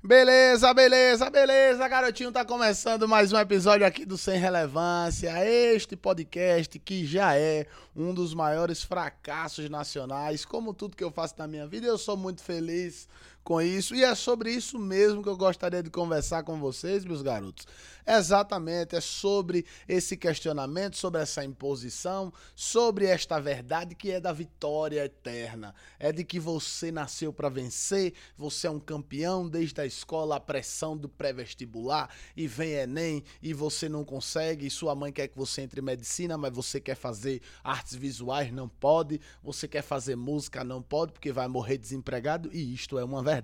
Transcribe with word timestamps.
Beleza, 0.00 0.72
beleza, 0.72 1.28
beleza, 1.28 1.88
garotinho. 1.88 2.30
Tá 2.30 2.44
começando 2.44 3.08
mais 3.08 3.32
um 3.32 3.36
episódio 3.36 3.84
aqui 3.84 4.06
do 4.06 4.16
Sem 4.16 4.38
Relevância. 4.38 5.44
Este 5.44 5.96
podcast 5.96 6.78
que 6.78 7.04
já 7.04 7.36
é 7.36 7.66
um 7.96 8.14
dos 8.14 8.32
maiores 8.32 8.80
fracassos 8.80 9.68
nacionais. 9.68 10.44
Como 10.44 10.72
tudo 10.72 10.96
que 10.96 11.02
eu 11.02 11.10
faço 11.10 11.34
na 11.36 11.48
minha 11.48 11.66
vida, 11.66 11.88
eu 11.88 11.98
sou 11.98 12.16
muito 12.16 12.44
feliz 12.44 13.08
com 13.48 13.62
isso. 13.62 13.94
E 13.94 14.04
é 14.04 14.14
sobre 14.14 14.50
isso 14.52 14.78
mesmo 14.78 15.22
que 15.22 15.28
eu 15.30 15.36
gostaria 15.36 15.82
de 15.82 15.88
conversar 15.88 16.42
com 16.42 16.60
vocês, 16.60 17.02
meus 17.02 17.22
garotos. 17.22 17.66
Exatamente, 18.06 18.94
é 18.94 19.00
sobre 19.00 19.64
esse 19.86 20.16
questionamento, 20.16 20.96
sobre 20.96 21.22
essa 21.22 21.44
imposição, 21.44 22.32
sobre 22.54 23.06
esta 23.06 23.38
verdade 23.38 23.94
que 23.94 24.10
é 24.10 24.20
da 24.20 24.32
vitória 24.32 25.04
eterna. 25.04 25.74
É 25.98 26.12
de 26.12 26.24
que 26.24 26.38
você 26.38 26.92
nasceu 26.92 27.32
para 27.32 27.48
vencer, 27.48 28.12
você 28.36 28.66
é 28.66 28.70
um 28.70 28.80
campeão 28.80 29.48
desde 29.48 29.80
a 29.80 29.86
escola, 29.86 30.36
a 30.36 30.40
pressão 30.40 30.94
do 30.96 31.08
pré-vestibular, 31.08 32.10
e 32.36 32.46
vem 32.46 32.72
Enem 32.72 33.24
e 33.42 33.54
você 33.54 33.88
não 33.88 34.04
consegue, 34.04 34.66
e 34.66 34.70
sua 34.70 34.94
mãe 34.94 35.12
quer 35.12 35.28
que 35.28 35.36
você 35.36 35.62
entre 35.62 35.80
em 35.80 35.84
medicina, 35.84 36.36
mas 36.36 36.54
você 36.54 36.80
quer 36.80 36.96
fazer 36.96 37.40
artes 37.64 37.94
visuais, 37.94 38.52
não 38.52 38.68
pode, 38.68 39.20
você 39.42 39.66
quer 39.66 39.82
fazer 39.82 40.16
música, 40.16 40.64
não 40.64 40.82
pode, 40.82 41.12
porque 41.12 41.32
vai 41.32 41.48
morrer 41.48 41.78
desempregado, 41.78 42.50
e 42.52 42.74
isto 42.74 42.98
é 42.98 43.04
uma 43.04 43.22
verdade. 43.22 43.37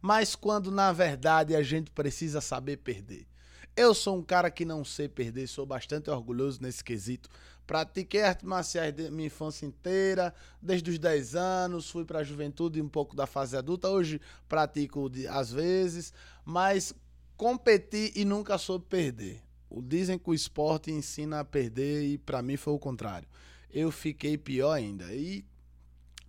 Mas 0.00 0.34
quando 0.34 0.70
na 0.70 0.92
verdade 0.92 1.54
a 1.54 1.62
gente 1.62 1.90
precisa 1.90 2.40
saber 2.40 2.78
perder. 2.78 3.26
Eu 3.76 3.94
sou 3.94 4.16
um 4.16 4.22
cara 4.22 4.50
que 4.50 4.64
não 4.64 4.84
sei 4.84 5.08
perder, 5.08 5.46
sou 5.46 5.64
bastante 5.64 6.10
orgulhoso 6.10 6.60
nesse 6.60 6.82
quesito. 6.82 7.30
Pratiquei 7.66 8.22
artes 8.22 8.44
marciais 8.44 8.94
minha 9.10 9.28
infância 9.28 9.64
inteira, 9.64 10.34
desde 10.60 10.90
os 10.90 10.98
10 10.98 11.36
anos, 11.36 11.88
fui 11.88 12.04
para 12.04 12.18
a 12.18 12.24
juventude 12.24 12.82
um 12.82 12.88
pouco 12.88 13.14
da 13.14 13.26
fase 13.26 13.56
adulta. 13.56 13.88
Hoje 13.88 14.20
pratico 14.48 15.08
de, 15.08 15.26
às 15.28 15.52
vezes, 15.52 16.12
mas 16.44 16.92
competi 17.36 18.12
e 18.16 18.24
nunca 18.24 18.58
soube 18.58 18.86
perder. 18.86 19.40
Dizem 19.84 20.18
que 20.18 20.28
o 20.28 20.34
esporte 20.34 20.90
ensina 20.90 21.40
a 21.40 21.44
perder 21.44 22.02
e 22.02 22.18
para 22.18 22.42
mim 22.42 22.56
foi 22.56 22.72
o 22.72 22.78
contrário. 22.78 23.28
Eu 23.70 23.92
fiquei 23.92 24.36
pior 24.36 24.72
ainda. 24.72 25.14
E 25.14 25.44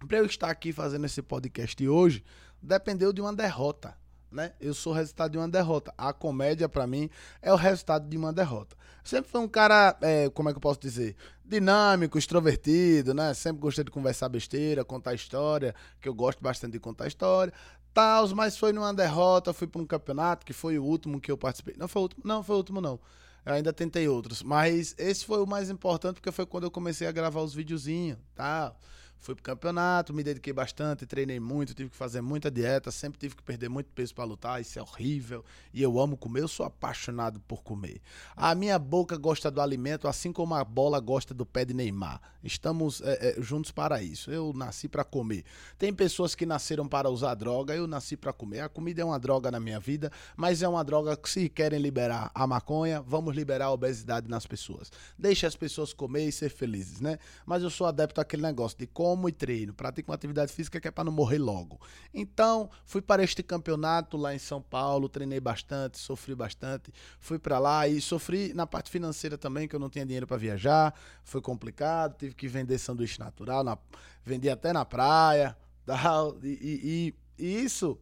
para 0.08 0.20
eu 0.20 0.26
estar 0.26 0.50
aqui 0.50 0.72
fazendo 0.72 1.06
esse 1.06 1.24
podcast 1.24 1.88
hoje, 1.88 2.24
dependeu 2.62 3.12
de 3.12 3.22
uma 3.22 3.34
derrota 3.34 3.95
né? 4.31 4.54
Eu 4.59 4.73
sou 4.73 4.94
resultado 4.94 5.31
de 5.31 5.38
uma 5.38 5.50
derrota. 5.50 5.94
A 5.98 6.14
comédia, 6.14 6.70
para 6.70 6.88
mim, 6.88 7.09
é 7.42 7.52
o 7.52 7.56
resultado 7.56 8.08
de 8.08 8.18
uma 8.18 8.31
derrota. 8.31 8.76
Sempre 9.03 9.30
foi 9.30 9.42
um 9.42 9.48
cara, 9.48 9.98
é, 10.02 10.30
como 10.30 10.48
é 10.48 10.53
que 10.53 10.58
eu 10.58 10.62
posso 10.62 10.80
dizer? 10.80 11.16
Dinâmico, 11.44 12.18
extrovertido, 12.18 13.14
né? 13.14 13.34
Sempre 13.34 13.62
gostei 13.62 13.84
de 13.84 13.92
conversar 13.92 14.30
besteira, 14.30 14.86
contar 14.86 15.14
história, 15.14 15.76
que 16.00 16.08
eu 16.08 16.14
gosto 16.14 16.42
bastante 16.42 16.73
de 16.73 16.80
contar 16.80 17.08
história. 17.08 17.52
Tals, 17.94 18.31
mas 18.31 18.58
foi 18.58 18.72
numa 18.72 18.94
derrota, 18.94 19.52
fui 19.52 19.68
para 19.68 19.81
um 19.81 19.86
campeonato, 19.86 20.46
que 20.46 20.53
foi 20.53 20.80
o 20.80 20.84
último 20.84 21.20
que 21.20 21.30
eu 21.30 21.38
participei. 21.38 21.75
Não 21.78 21.88
foi 21.88 22.02
o 22.02 22.03
último, 22.03 22.22
não, 22.23 22.42
foi 22.42 22.56
o 22.56 22.58
último 22.59 22.80
não. 22.80 23.00
Eu 23.46 23.53
ainda 23.53 23.73
tentei 23.73 24.08
outros, 24.08 24.44
mas 24.44 24.94
esse 25.00 25.25
foi 25.25 25.42
o 25.42 25.48
mais 25.48 25.70
importante 25.70 26.16
porque 26.16 26.31
foi 26.31 26.46
quando 26.46 26.66
eu 26.66 26.72
comecei 26.72 27.08
a 27.08 27.12
gravar 27.12 27.42
os 27.42 27.56
videozinhos, 27.56 28.20
tal. 28.36 28.70
Tá? 28.70 28.75
Fui 29.22 29.36
pro 29.36 29.44
campeonato, 29.44 30.16
me 30.16 30.24
dediquei 30.24 30.52
bastante, 30.52 31.06
treinei 31.06 31.40
muito, 31.40 31.76
tive 31.76 31.92
que 31.92 31.96
fazer 31.96 32.22
muita 32.22 32.50
dieta, 32.50 32.90
sempre 32.90 33.20
tive 33.20 33.36
que 33.36 33.44
perder 33.44 33.70
muito 33.70 33.92
peso 33.94 34.16
para 34.16 34.24
lutar, 34.24 34.60
isso 34.60 34.80
é 34.80 34.82
horrível. 34.82 35.46
E 35.72 35.80
eu 35.80 36.00
amo 36.00 36.18
comer, 36.18 36.42
eu 36.42 36.48
sou 36.48 36.66
apaixonado 36.66 37.40
por 37.42 37.62
comer. 37.62 38.02
A 38.36 38.56
minha 38.56 38.80
boca 38.80 39.16
gosta 39.18 39.52
do 39.52 39.62
alimento, 39.62 40.08
assim 40.08 40.34
como 40.34 40.56
a 40.56 40.64
bola 40.64 41.00
gosta 41.00 41.36
do 41.36 41.46
pé 41.46 41.64
de 41.64 41.72
Neymar. 41.72 42.20
Estamos 42.44 43.00
é, 43.02 43.38
é, 43.38 43.42
juntos 43.44 43.70
para 43.70 44.02
isso. 44.02 44.32
Eu 44.32 44.54
nasci 44.56 44.90
para 44.90 45.04
comer. 45.04 45.46
Tem 45.78 45.94
pessoas 45.94 46.34
que 46.34 46.44
nasceram 46.44 46.88
para 46.88 47.08
usar 47.08 47.36
droga, 47.36 47.76
eu 47.76 47.86
nasci 47.86 48.18
para 48.18 48.34
comer. 48.34 48.62
A 48.62 48.70
comida 48.70 49.04
é 49.04 49.06
uma 49.06 49.20
droga 49.20 49.52
na 49.52 49.60
minha 49.60 49.80
vida, 49.80 50.12
mas 50.36 50.64
é 50.64 50.68
uma 50.68 50.84
droga 50.84 51.16
que 51.16 51.30
se 51.30 51.48
querem 51.48 51.80
liberar 51.80 52.32
a 52.34 52.48
maconha, 52.48 53.00
vamos 53.00 53.36
liberar 53.36 53.66
a 53.66 53.72
obesidade 53.72 54.28
nas 54.28 54.48
pessoas. 54.48 54.92
Deixe 55.16 55.46
as 55.46 55.56
pessoas 55.56 55.94
comer 55.94 56.28
e 56.28 56.32
ser 56.32 56.50
felizes, 56.50 57.00
né? 57.00 57.20
Mas 57.46 57.62
eu 57.62 57.70
sou 57.70 57.86
adepto 57.86 58.20
àquele 58.20 58.42
negócio 58.42 58.76
de 58.80 58.88
comer 58.88 59.11
como 59.12 59.28
e 59.28 59.32
treino. 59.34 59.74
Pratico 59.74 60.10
uma 60.10 60.16
atividade 60.16 60.54
física 60.54 60.80
que 60.80 60.88
é 60.88 60.92
para 60.92 61.04
não 61.04 61.12
morrer 61.12 61.38
logo. 61.38 61.82
Então, 62.14 62.70
fui 62.86 63.02
para 63.02 63.22
este 63.22 63.44
campeonato 63.44 64.16
lá 64.16 64.34
em 64.34 64.40
São 64.40 64.62
Paulo, 64.62 65.10
treinei 65.10 65.40
bastante, 65.40 66.00
sofri 66.00 66.34
bastante. 66.34 66.94
Fui 67.20 67.38
para 67.38 67.60
lá 67.60 67.88
e 67.90 68.00
sofri 68.00 68.54
na 68.54 68.66
parte 68.66 68.90
financeira 68.90 69.38
também, 69.38 69.68
que 69.68 69.76
eu 69.76 69.80
não 69.80 69.90
tinha 69.90 70.06
dinheiro 70.06 70.26
para 70.26 70.38
viajar. 70.38 70.94
Foi 71.26 71.42
complicado, 71.42 72.16
tive 72.18 72.34
que 72.34 72.48
vender 72.48 72.78
sanduíche 72.78 73.20
natural, 73.20 73.66
na, 73.66 73.78
vendi 74.24 74.50
até 74.50 74.72
na 74.72 74.86
praia. 74.86 75.58
Tal, 75.86 76.38
e, 76.42 77.14
e, 77.38 77.44
e 77.44 77.64
isso 77.64 78.00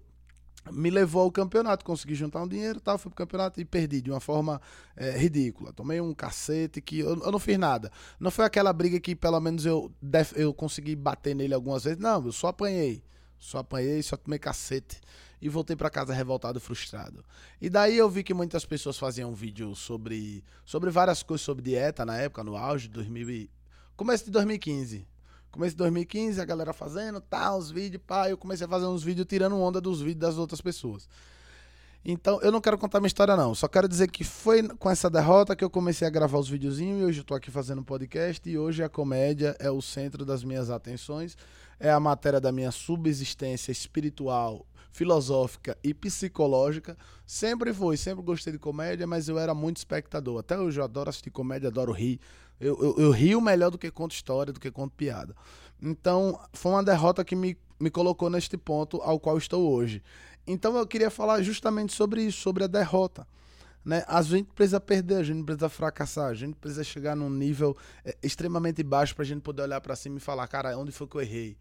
me 0.72 0.90
levou 0.90 1.24
ao 1.24 1.31
campeonato, 1.31 1.86
consegui 1.86 2.16
juntar 2.16 2.42
um 2.44 2.47
dinheiro, 2.47 2.80
tal, 2.80 2.97
fui 2.97 3.09
pro 3.09 3.18
campeonato 3.18 3.59
e 3.59 3.66
perdi 3.66 4.02
de 4.02 4.12
uma 4.12 4.20
forma 4.20 4.62
é, 4.96 5.12
ridícula. 5.18 5.74
Tomei 5.74 6.02
um 6.02 6.14
cacete 6.14 6.81
que 6.81 7.00
eu, 7.00 7.09
eu, 7.22 7.31
não 7.31 7.40
fiz 7.40 7.58
nada. 7.58 7.92
Não 8.20 8.30
foi 8.30 8.46
aquela 8.46 8.72
briga 8.74 9.00
que 9.00 9.16
pelo 9.16 9.40
menos 9.40 9.66
eu, 9.66 9.92
eu 10.36 10.53
consegui 10.53 10.96
bater 10.96 11.36
nele 11.36 11.53
algumas 11.53 11.84
vezes. 11.84 12.00
Não, 12.00 12.25
eu 12.25 12.31
só 12.31 12.47
apanhei. 12.47 13.03
Só 13.38 13.59
apanhei, 13.59 14.03
só 14.03 14.18
tomei 14.18 14.38
cacete. 14.38 15.00
E 15.42 15.47
voltei 15.47 15.75
para 15.75 15.90
casa 15.90 16.14
revoltado, 16.14 16.59
frustrado. 16.59 17.24
E 17.62 17.70
daí 17.70 17.97
eu 17.97 18.09
vi 18.09 18.24
que 18.24 18.34
muitas 18.34 18.66
pessoas 18.66 18.97
faziam 18.97 19.34
vídeo 19.34 19.74
sobre, 19.74 20.44
sobre 20.66 20.90
várias 20.90 21.24
coisas, 21.24 21.46
sobre 21.46 21.64
dieta 21.64 22.06
na 22.06 22.18
época, 22.18 22.44
no 22.44 22.58
auge 22.58 22.88
de 22.88 22.96
2000 22.96 23.30
e... 23.30 23.50
Começo 23.96 24.26
de 24.26 24.31
2015. 24.31 25.08
Começo 25.51 25.71
de 25.71 25.77
2015, 25.77 26.39
a 26.39 26.45
galera 26.45 26.73
fazendo, 26.73 27.19
tá, 27.19 27.55
os 27.55 27.71
vídeos, 27.71 28.03
pá, 28.05 28.29
eu 28.29 28.37
comecei 28.37 28.67
a 28.67 28.69
fazer 28.69 28.85
uns 28.85 29.03
vídeos 29.03 29.25
tirando 29.27 29.57
onda 29.57 29.81
dos 29.81 29.99
vídeos 29.99 30.19
das 30.19 30.37
outras 30.37 30.61
pessoas. 30.61 31.09
Então, 32.05 32.39
eu 32.41 32.51
não 32.51 32.61
quero 32.61 32.77
contar 32.77 32.99
minha 32.99 33.07
história, 33.07 33.35
não. 33.35 33.53
Só 33.53 33.67
quero 33.67 33.87
dizer 33.87 34.09
que 34.09 34.23
foi 34.23 34.65
com 34.67 34.89
essa 34.89 35.09
derrota 35.09 35.55
que 35.55 35.63
eu 35.63 35.69
comecei 35.69 36.07
a 36.07 36.11
gravar 36.11 36.37
os 36.37 36.47
videozinhos 36.47 37.01
e 37.01 37.03
hoje 37.03 37.19
eu 37.19 37.23
tô 37.23 37.33
aqui 37.33 37.51
fazendo 37.51 37.81
um 37.81 37.83
podcast 37.83 38.47
e 38.49 38.57
hoje 38.57 38.83
a 38.83 38.87
comédia 38.87 39.55
é 39.59 39.69
o 39.69 39.81
centro 39.81 40.23
das 40.23 40.43
minhas 40.43 40.69
atenções, 40.69 41.35
é 41.79 41.91
a 41.91 41.99
matéria 41.99 42.39
da 42.39 42.51
minha 42.51 42.71
subsistência 42.71 43.71
espiritual, 43.71 44.66
filosófica 44.91 45.77
e 45.83 45.93
psicológica. 45.93 46.97
Sempre 47.25 47.73
foi, 47.73 47.97
sempre 47.97 48.23
gostei 48.23 48.53
de 48.53 48.59
comédia, 48.59 49.05
mas 49.05 49.27
eu 49.27 49.37
era 49.37 49.53
muito 49.53 49.77
espectador. 49.77 50.39
Até 50.39 50.57
hoje 50.57 50.79
eu 50.79 50.83
adoro 50.83 51.09
assistir 51.09 51.31
comédia, 51.31 51.67
adoro 51.67 51.91
rir. 51.91 52.19
Eu, 52.59 52.78
eu, 52.81 52.96
eu 52.97 53.12
rio 53.12 53.40
melhor 53.40 53.72
do 53.72 53.78
que 53.78 53.90
conto 53.90 54.14
história, 54.14 54.52
do 54.52 54.59
que 54.59 54.70
conto 54.70 54.94
piada. 54.96 55.36
Então, 55.81 56.40
foi 56.53 56.72
uma 56.74 56.84
derrota 56.84 57.24
que 57.24 57.36
me, 57.36 57.58
me 57.80 57.90
colocou 57.90 58.30
neste 58.30 58.58
ponto 58.58 59.02
ao 59.02 59.20
qual 59.20 59.38
estou 59.38 59.72
hoje. 59.72 60.03
Então, 60.46 60.75
eu 60.75 60.86
queria 60.86 61.09
falar 61.09 61.42
justamente 61.42 61.94
sobre 61.94 62.24
isso, 62.24 62.42
sobre 62.42 62.64
a 62.64 62.68
derrota. 62.68 63.25
Né? 63.84 64.03
A 64.08 64.22
gente 64.22 64.50
precisa 64.53 64.80
perder, 64.80 65.16
a 65.16 65.24
gente 65.24 65.44
precisa 65.44 65.70
fracassar, 65.70 66.30
a 66.30 66.34
gente 66.34 66.56
precisa 66.56 66.84
chegar 66.84 67.16
num 67.16 67.30
nível 67.30 67.78
é, 68.03 68.18
extremamente 68.22 68.84
baixo 68.84 69.16
para 69.16 69.24
a 69.24 69.28
gente 69.28 69.41
poder 69.41 69.62
olhar 69.62 69.80
para 69.80 69.96
cima 69.96 70.18
e 70.18 70.20
falar, 70.20 70.47
cara, 70.47 70.78
onde 70.78 70.91
foi 70.91 71.08
que 71.08 71.16
eu 71.16 71.22
errei? 71.22 71.58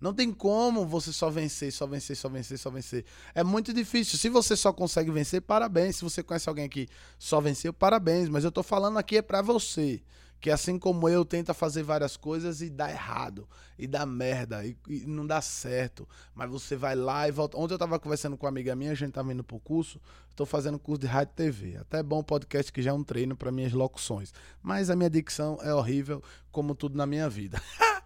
Não 0.00 0.12
tem 0.12 0.30
como 0.30 0.86
você 0.86 1.12
só 1.12 1.30
vencer, 1.30 1.72
só 1.72 1.86
vencer, 1.86 2.16
só 2.16 2.28
vencer, 2.28 2.58
só 2.58 2.70
vencer. 2.70 3.04
É 3.34 3.42
muito 3.42 3.72
difícil. 3.72 4.18
Se 4.18 4.28
você 4.28 4.54
só 4.54 4.72
consegue 4.72 5.10
vencer, 5.10 5.40
parabéns. 5.40 5.96
Se 5.96 6.04
você 6.04 6.22
conhece 6.22 6.48
alguém 6.48 6.68
que 6.68 6.86
só 7.18 7.40
venceu, 7.40 7.72
parabéns. 7.72 8.28
Mas 8.28 8.44
eu 8.44 8.52
tô 8.52 8.62
falando 8.62 8.98
aqui 8.98 9.16
é 9.16 9.22
para 9.22 9.40
você 9.40 10.02
que 10.40 10.50
assim 10.50 10.78
como 10.78 11.08
eu 11.08 11.24
tenta 11.24 11.54
fazer 11.54 11.82
várias 11.82 12.16
coisas 12.16 12.60
e 12.60 12.70
dá 12.70 12.90
errado, 12.90 13.48
e 13.78 13.86
dá 13.86 14.04
merda, 14.06 14.64
e, 14.64 14.76
e, 14.88 15.06
não 15.06 15.26
dá 15.26 15.40
certo, 15.40 16.08
mas 16.34 16.50
você 16.50 16.76
vai 16.76 16.94
lá 16.94 17.28
e 17.28 17.32
volta. 17.32 17.56
Ontem 17.56 17.74
eu 17.74 17.78
tava 17.78 17.98
conversando 17.98 18.36
com 18.36 18.46
uma 18.46 18.50
amiga 18.50 18.74
minha, 18.76 18.92
a 18.92 18.94
gente 18.94 19.12
tava 19.12 19.32
indo 19.32 19.42
pro 19.42 19.58
curso, 19.58 20.00
estou 20.30 20.46
fazendo 20.46 20.78
curso 20.78 21.00
de 21.00 21.06
rádio 21.06 21.32
e 21.32 21.36
TV. 21.36 21.76
Até 21.78 22.02
bom 22.02 22.22
podcast 22.22 22.72
que 22.72 22.82
já 22.82 22.90
é 22.90 22.94
um 22.94 23.02
treino 23.02 23.36
para 23.36 23.50
minhas 23.50 23.72
locuções, 23.72 24.32
mas 24.62 24.90
a 24.90 24.96
minha 24.96 25.10
dicção 25.10 25.58
é 25.62 25.74
horrível, 25.74 26.22
como 26.50 26.74
tudo 26.74 26.96
na 26.96 27.06
minha 27.06 27.28
vida. 27.28 27.60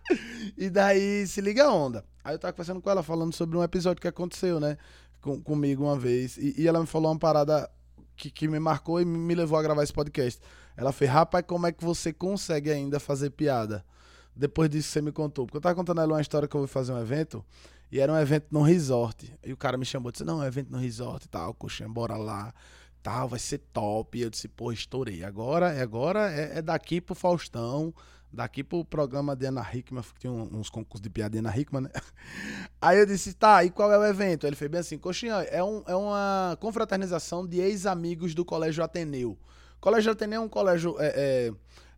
e 0.56 0.70
daí 0.70 1.26
se 1.26 1.41
liga 1.41 1.64
a 1.64 1.72
onda. 1.72 2.04
Aí 2.22 2.34
eu 2.34 2.38
tava 2.38 2.52
conversando 2.52 2.80
com 2.80 2.91
ela 2.91 3.02
falando 3.02 3.34
sobre 3.34 3.56
um 3.56 3.62
episódio 3.62 4.00
que 4.00 4.08
aconteceu, 4.08 4.60
né, 4.60 4.76
com, 5.20 5.42
comigo 5.42 5.84
uma 5.84 5.98
vez, 5.98 6.36
e, 6.36 6.54
e 6.58 6.68
ela 6.68 6.80
me 6.80 6.86
falou 6.86 7.10
uma 7.10 7.18
parada 7.18 7.68
que, 8.21 8.30
que 8.30 8.47
me 8.47 8.60
marcou 8.60 9.00
e 9.00 9.04
me 9.04 9.34
levou 9.34 9.59
a 9.59 9.62
gravar 9.62 9.83
esse 9.83 9.92
podcast. 9.92 10.41
Ela 10.77 10.93
fez, 10.93 11.11
rapaz, 11.11 11.45
como 11.47 11.67
é 11.67 11.72
que 11.72 11.84
você 11.84 12.13
consegue 12.13 12.71
ainda 12.71 12.99
fazer 12.99 13.31
piada? 13.31 13.84
Depois 14.34 14.71
disso 14.71 14.89
você 14.91 15.03
me 15.03 15.13
contou. 15.13 15.47
Porque 15.47 15.57
eu 15.57 15.61
tava 15.61 15.75
contando 15.75 16.01
ela 16.01 16.15
uma 16.15 16.21
história 16.21 16.49
que 16.49 16.55
eu 16.55 16.61
vou 16.61 16.69
fazer 16.69 16.93
um 16.93 17.01
evento. 17.01 17.45
E 17.93 17.99
era 17.99 18.13
um 18.13 18.19
evento 18.19 18.47
num 18.51 18.63
resort. 18.63 19.33
E 19.45 19.53
o 19.53 19.57
cara 19.57 19.77
me 19.77 19.84
chamou 19.84 20.11
e 20.11 20.13
disse, 20.13 20.25
não, 20.25 20.41
é 20.41 20.45
um 20.45 20.49
evento 20.49 20.71
no 20.71 20.78
resort 20.78 21.27
e 21.27 21.28
tal, 21.28 21.53
coxinha, 21.55 21.89
bora 21.89 22.17
lá. 22.17 22.55
Tal, 23.03 23.28
vai 23.28 23.39
ser 23.39 23.59
top. 23.72 24.19
E 24.19 24.22
eu 24.22 24.31
disse, 24.31 24.47
pô, 24.49 24.72
estourei. 24.72 25.25
Agora, 25.25 25.81
agora 25.83 26.31
é, 26.31 26.59
é 26.59 26.63
daqui 26.63 27.01
pro 27.01 27.15
Faustão 27.15 27.93
daqui 28.33 28.63
pro 28.63 28.84
programa 28.84 29.34
de 29.34 29.47
Ana 29.47 29.67
Hickman, 29.72 30.03
que 30.03 30.21
tinha 30.21 30.33
uns 30.33 30.71
concursos 30.71 31.01
de 31.01 31.11
piada 31.11 31.31
de 31.31 31.39
Ana 31.39 31.57
Hickman, 31.57 31.83
né? 31.83 31.91
Aí 32.81 32.99
eu 32.99 33.07
disse, 33.07 33.34
tá, 33.34 33.65
e 33.65 33.71
qual 33.71 33.93
é 33.93 33.99
o 33.99 34.05
evento? 34.05 34.47
Ele 34.47 34.57
fez 34.57 34.71
bem 34.71 34.81
assim, 34.81 34.99
coxinha, 34.99 35.34
é, 35.34 35.63
um, 35.63 35.83
é 35.87 35.95
uma 35.95 36.57
confraternização 36.61 37.47
de 37.47 37.61
ex-amigos 37.61 38.34
do 38.34 38.45
Colégio 38.45 38.84
Ateneu. 38.84 39.37
Colégio 39.80 40.12
Ateneu 40.12 40.42
é 40.42 40.44
um 40.44 40.48
colégio, 40.48 40.97
é, 40.98 41.53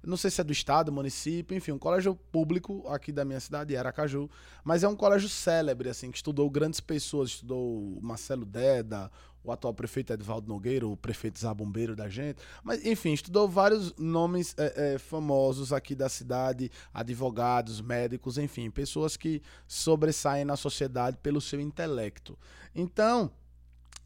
não 0.05 0.17
sei 0.17 0.31
se 0.31 0.40
é 0.40 0.44
do 0.44 0.52
estado, 0.52 0.93
município, 0.93 1.56
enfim, 1.56 1.73
um 1.73 1.79
colégio 1.79 2.14
público 2.31 2.87
aqui 2.88 3.11
da 3.11 3.25
minha 3.25 3.40
cidade, 3.40 3.76
Aracaju, 3.76 4.31
mas 4.64 4.84
é 4.84 4.88
um 4.88 4.96
colégio 4.96 5.29
célebre, 5.29 5.88
assim, 5.88 6.11
que 6.11 6.17
estudou 6.17 6.49
grandes 6.49 6.81
pessoas, 6.81 7.31
estudou 7.31 7.99
Marcelo 8.00 8.44
Deda, 8.44 9.11
o 9.44 9.50
atual 9.50 9.75
prefeito 9.75 10.12
Edvaldo 10.12 10.49
Nogueira, 10.49 10.87
o 10.87 10.96
prefeito 10.96 11.38
Zabumbeiro 11.38 11.96
da 11.96 12.08
gente. 12.08 12.40
Mas, 12.62 12.84
enfim, 12.84 13.12
estudou 13.12 13.49
vários 13.49 13.94
nomes 13.96 14.55
é, 14.56 14.94
é, 14.94 14.99
famosos 14.99 15.73
aqui 15.73 15.94
da 15.94 16.08
cidade, 16.08 16.70
advogados, 16.94 17.81
médicos, 17.81 18.38
enfim, 18.38 18.70
pessoas 18.70 19.17
que 19.17 19.43
sobressaem 19.67 20.44
na 20.44 20.56
sociedade 20.56 21.17
pelo 21.17 21.40
seu 21.40 21.61
intelecto. 21.61 22.38
Então, 22.75 23.31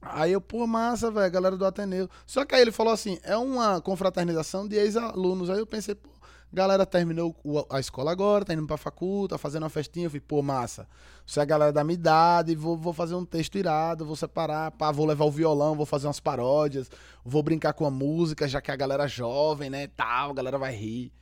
Aí 0.00 0.32
eu, 0.32 0.40
pô, 0.40 0.66
massa, 0.66 1.10
velho, 1.10 1.32
galera 1.32 1.56
do 1.56 1.64
Ateneu. 1.64 2.08
Só 2.26 2.44
que 2.44 2.54
aí 2.54 2.62
ele 2.62 2.72
falou 2.72 2.92
assim: 2.92 3.18
é 3.22 3.36
uma 3.36 3.80
confraternização 3.80 4.68
de 4.68 4.76
ex-alunos. 4.76 5.50
Aí 5.50 5.58
eu 5.58 5.66
pensei, 5.66 5.94
pô, 5.94 6.10
galera 6.52 6.86
terminou 6.86 7.36
a 7.68 7.80
escola 7.80 8.12
agora, 8.12 8.44
tá 8.44 8.54
indo 8.54 8.66
pra 8.66 8.76
faculdade, 8.76 9.30
tá 9.30 9.38
fazendo 9.38 9.64
uma 9.64 9.68
festinha. 9.68 10.06
Eu 10.06 10.10
falei, 10.10 10.22
pô, 10.26 10.42
massa. 10.42 10.88
Você 11.26 11.40
é 11.40 11.42
a 11.42 11.46
galera 11.46 11.72
da 11.72 11.82
minha 11.82 11.94
idade, 11.94 12.54
vou, 12.54 12.76
vou 12.76 12.92
fazer 12.92 13.14
um 13.14 13.24
texto 13.24 13.58
irado, 13.58 14.06
vou 14.06 14.16
separar, 14.16 14.70
pá, 14.70 14.92
vou 14.92 15.04
levar 15.06 15.24
o 15.24 15.30
violão, 15.30 15.74
vou 15.74 15.84
fazer 15.84 16.06
umas 16.06 16.20
paródias, 16.20 16.88
vou 17.24 17.42
brincar 17.42 17.72
com 17.72 17.84
a 17.84 17.90
música, 17.90 18.46
já 18.46 18.60
que 18.60 18.70
a 18.70 18.76
galera 18.76 19.04
é 19.04 19.08
jovem, 19.08 19.68
né, 19.68 19.88
tal, 19.88 20.30
a 20.30 20.34
galera 20.34 20.56
vai 20.56 20.74
rir. 20.74 21.12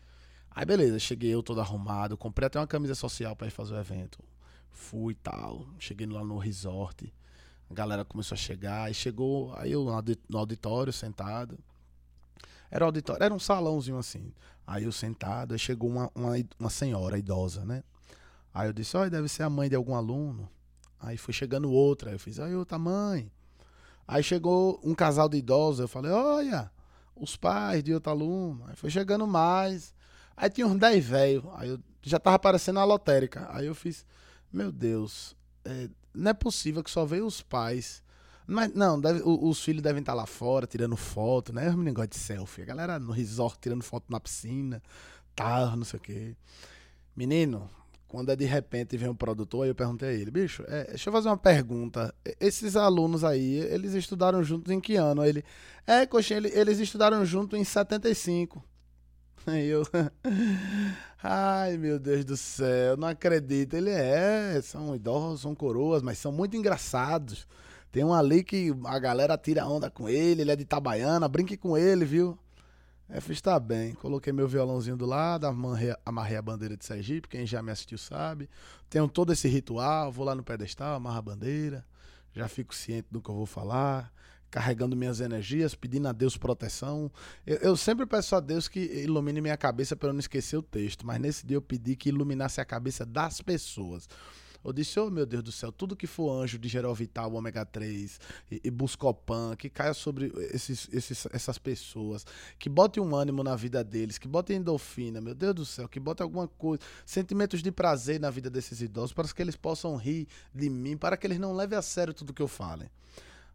Aí 0.50 0.64
beleza, 0.64 0.98
cheguei 0.98 1.34
eu 1.34 1.42
todo 1.42 1.60
arrumado, 1.60 2.16
comprei 2.16 2.46
até 2.46 2.60
uma 2.60 2.66
camisa 2.66 2.94
social 2.94 3.34
para 3.34 3.48
ir 3.48 3.50
fazer 3.50 3.74
o 3.74 3.80
evento. 3.80 4.22
Fui 4.70 5.12
e 5.12 5.16
tal, 5.16 5.66
cheguei 5.78 6.06
lá 6.06 6.22
no 6.22 6.36
resort. 6.38 7.12
A 7.70 7.74
galera 7.74 8.04
começou 8.04 8.34
a 8.34 8.38
chegar, 8.38 8.90
e 8.90 8.94
chegou, 8.94 9.54
aí 9.56 9.72
eu 9.72 9.84
no 10.28 10.38
auditório, 10.38 10.92
sentado. 10.92 11.58
Era 12.70 12.84
auditório, 12.84 13.22
era 13.22 13.34
um 13.34 13.38
salãozinho 13.38 13.98
assim. 13.98 14.32
Aí 14.66 14.84
eu 14.84 14.92
sentado, 14.92 15.52
aí 15.52 15.58
chegou 15.58 15.90
uma, 15.90 16.10
uma, 16.14 16.34
uma 16.58 16.70
senhora 16.70 17.18
idosa, 17.18 17.64
né? 17.64 17.82
Aí 18.52 18.68
eu 18.68 18.72
disse, 18.72 18.96
olha, 18.96 19.10
deve 19.10 19.28
ser 19.28 19.42
a 19.42 19.50
mãe 19.50 19.68
de 19.68 19.76
algum 19.76 19.94
aluno. 19.94 20.48
Aí 21.00 21.16
foi 21.16 21.34
chegando 21.34 21.70
outra, 21.70 22.10
aí 22.10 22.14
eu 22.14 22.18
fiz, 22.18 22.38
aí 22.38 22.54
outra 22.54 22.78
mãe. 22.78 23.30
Aí 24.06 24.22
chegou 24.22 24.80
um 24.82 24.94
casal 24.94 25.28
de 25.28 25.36
idosos, 25.36 25.80
eu 25.80 25.88
falei, 25.88 26.10
olha, 26.10 26.70
os 27.16 27.36
pais 27.36 27.82
de 27.82 27.92
outro 27.92 28.10
aluno. 28.10 28.64
Aí 28.66 28.76
foi 28.76 28.90
chegando 28.90 29.26
mais. 29.26 29.94
Aí 30.36 30.50
tinha 30.50 30.66
uns 30.66 30.78
10 30.78 31.04
velhos. 31.04 31.44
Aí 31.54 31.68
eu 31.68 31.78
já 32.02 32.18
tava 32.18 32.36
aparecendo 32.36 32.80
a 32.80 32.84
lotérica. 32.84 33.48
Aí 33.50 33.66
eu 33.66 33.74
fiz, 33.74 34.04
meu 34.52 34.70
Deus, 34.70 35.36
é, 35.64 35.88
não 36.14 36.30
é 36.30 36.34
possível 36.34 36.82
que 36.82 36.90
só 36.90 37.04
veio 37.04 37.26
os 37.26 37.42
pais. 37.42 38.02
Mas, 38.46 38.72
não, 38.74 39.00
deve, 39.00 39.22
os 39.24 39.62
filhos 39.62 39.82
devem 39.82 40.00
estar 40.00 40.14
lá 40.14 40.26
fora 40.26 40.66
tirando 40.66 40.96
foto, 40.96 41.52
né? 41.52 41.68
Os 41.68 41.74
meninos 41.74 42.08
de 42.08 42.16
selfie. 42.16 42.62
A 42.62 42.66
galera 42.66 42.98
no 42.98 43.10
resort 43.10 43.58
tirando 43.60 43.82
foto 43.82 44.04
na 44.10 44.20
piscina, 44.20 44.82
tal, 45.34 45.76
não 45.76 45.84
sei 45.84 45.98
o 45.98 46.02
quê. 46.02 46.36
Menino, 47.16 47.70
quando 48.06 48.30
é 48.30 48.36
de 48.36 48.44
repente 48.44 48.96
vem 48.96 49.08
um 49.08 49.14
produtor, 49.14 49.64
aí 49.64 49.70
eu 49.70 49.74
perguntei 49.74 50.08
a 50.08 50.12
ele, 50.12 50.30
bicho, 50.30 50.62
é, 50.68 50.84
deixa 50.84 51.08
eu 51.08 51.12
fazer 51.12 51.28
uma 51.28 51.36
pergunta. 51.36 52.14
Esses 52.38 52.76
alunos 52.76 53.24
aí, 53.24 53.58
eles 53.58 53.94
estudaram 53.94 54.44
juntos 54.44 54.70
em 54.72 54.80
que 54.80 54.96
ano? 54.96 55.24
Ele, 55.24 55.42
é, 55.86 56.06
coxinha, 56.06 56.38
eles 56.38 56.78
estudaram 56.78 57.24
juntos 57.24 57.58
em 57.58 57.64
75. 57.64 58.62
Aí 59.46 59.66
eu. 59.68 59.82
Ai, 61.22 61.78
meu 61.78 61.98
Deus 61.98 62.24
do 62.24 62.36
céu, 62.36 62.96
não 62.96 63.08
acredito. 63.08 63.74
Ele 63.74 63.90
é, 63.90 64.60
são 64.62 64.94
idosos, 64.94 65.40
são 65.42 65.54
coroas, 65.54 66.02
mas 66.02 66.18
são 66.18 66.30
muito 66.30 66.56
engraçados. 66.56 67.46
Tem 67.90 68.04
um 68.04 68.12
ali 68.12 68.42
que 68.42 68.74
a 68.84 68.98
galera 68.98 69.38
tira 69.38 69.66
onda 69.66 69.88
com 69.88 70.08
ele, 70.08 70.42
ele 70.42 70.50
é 70.50 70.56
de 70.56 70.62
Itabaiana, 70.62 71.28
brinque 71.28 71.56
com 71.56 71.78
ele, 71.78 72.04
viu? 72.04 72.36
É, 73.08 73.20
fiz 73.20 73.40
tá 73.40 73.58
bem. 73.60 73.94
Coloquei 73.94 74.32
meu 74.32 74.48
violãozinho 74.48 74.96
do 74.96 75.06
lado, 75.06 75.46
amarrei, 75.46 75.94
amarrei 76.04 76.36
a 76.36 76.42
bandeira 76.42 76.76
de 76.76 76.84
Sergipe, 76.84 77.28
quem 77.28 77.46
já 77.46 77.62
me 77.62 77.70
assistiu 77.70 77.96
sabe. 77.96 78.50
Tenho 78.90 79.08
todo 79.08 79.32
esse 79.32 79.46
ritual, 79.48 80.10
vou 80.10 80.26
lá 80.26 80.34
no 80.34 80.42
pedestal, 80.42 80.94
amarro 80.94 81.18
a 81.18 81.22
bandeira, 81.22 81.86
já 82.32 82.48
fico 82.48 82.74
ciente 82.74 83.08
do 83.10 83.22
que 83.22 83.30
eu 83.30 83.34
vou 83.34 83.46
falar 83.46 84.12
carregando 84.54 84.94
minhas 84.94 85.18
energias, 85.18 85.74
pedindo 85.74 86.06
a 86.06 86.12
Deus 86.12 86.36
proteção. 86.36 87.10
Eu, 87.44 87.56
eu, 87.56 87.76
sempre 87.76 88.06
peço 88.06 88.36
a 88.36 88.40
Deus 88.40 88.68
que 88.68 88.78
ilumine 88.78 89.40
minha 89.40 89.56
cabeça 89.56 89.96
para 89.96 90.10
eu 90.10 90.12
não 90.12 90.20
esquecer 90.20 90.56
o 90.56 90.62
texto, 90.62 91.04
mas 91.04 91.20
nesse 91.20 91.44
dia 91.44 91.56
eu 91.56 91.60
pedi 91.60 91.96
que 91.96 92.08
iluminasse 92.08 92.60
a 92.60 92.64
cabeça 92.64 93.04
das 93.04 93.40
pessoas. 93.40 94.08
Eu 94.64 94.72
disse, 94.72 95.00
oh 95.00 95.10
meu 95.10 95.26
Deus 95.26 95.42
do 95.42 95.50
céu, 95.50 95.72
tudo 95.72 95.96
que 95.96 96.06
for 96.06 96.30
anjo 96.30 96.56
de 96.56 96.68
Geral 96.68 96.94
Vital, 96.94 97.34
ômega 97.34 97.66
3 97.66 98.20
e, 98.48 98.60
e 98.62 98.70
Buscopan, 98.70 99.56
que 99.56 99.68
caia 99.68 99.92
sobre 99.92 100.32
esses, 100.52 100.88
esses, 100.92 101.26
essas 101.32 101.58
pessoas, 101.58 102.24
que 102.56 102.68
bote 102.68 103.00
um 103.00 103.16
ânimo 103.16 103.42
na 103.42 103.56
vida 103.56 103.82
deles, 103.82 104.18
que 104.18 104.28
bote 104.28 104.52
endorfina, 104.52 105.20
meu 105.20 105.34
Deus 105.34 105.54
do 105.56 105.66
céu, 105.66 105.88
que 105.88 105.98
bote 105.98 106.22
alguma 106.22 106.46
coisa, 106.46 106.80
sentimentos 107.04 107.60
de 107.60 107.72
prazer 107.72 108.20
na 108.20 108.30
vida 108.30 108.48
desses 108.48 108.80
idosos, 108.80 109.12
para 109.12 109.26
que 109.26 109.42
eles 109.42 109.56
possam 109.56 109.96
rir 109.96 110.28
de 110.54 110.70
mim, 110.70 110.96
para 110.96 111.16
que 111.16 111.26
eles 111.26 111.40
não 111.40 111.52
levem 111.52 111.76
a 111.76 111.82
sério 111.82 112.14
tudo 112.14 112.32
que 112.32 112.40
eu 112.40 112.46
falo. 112.46 112.84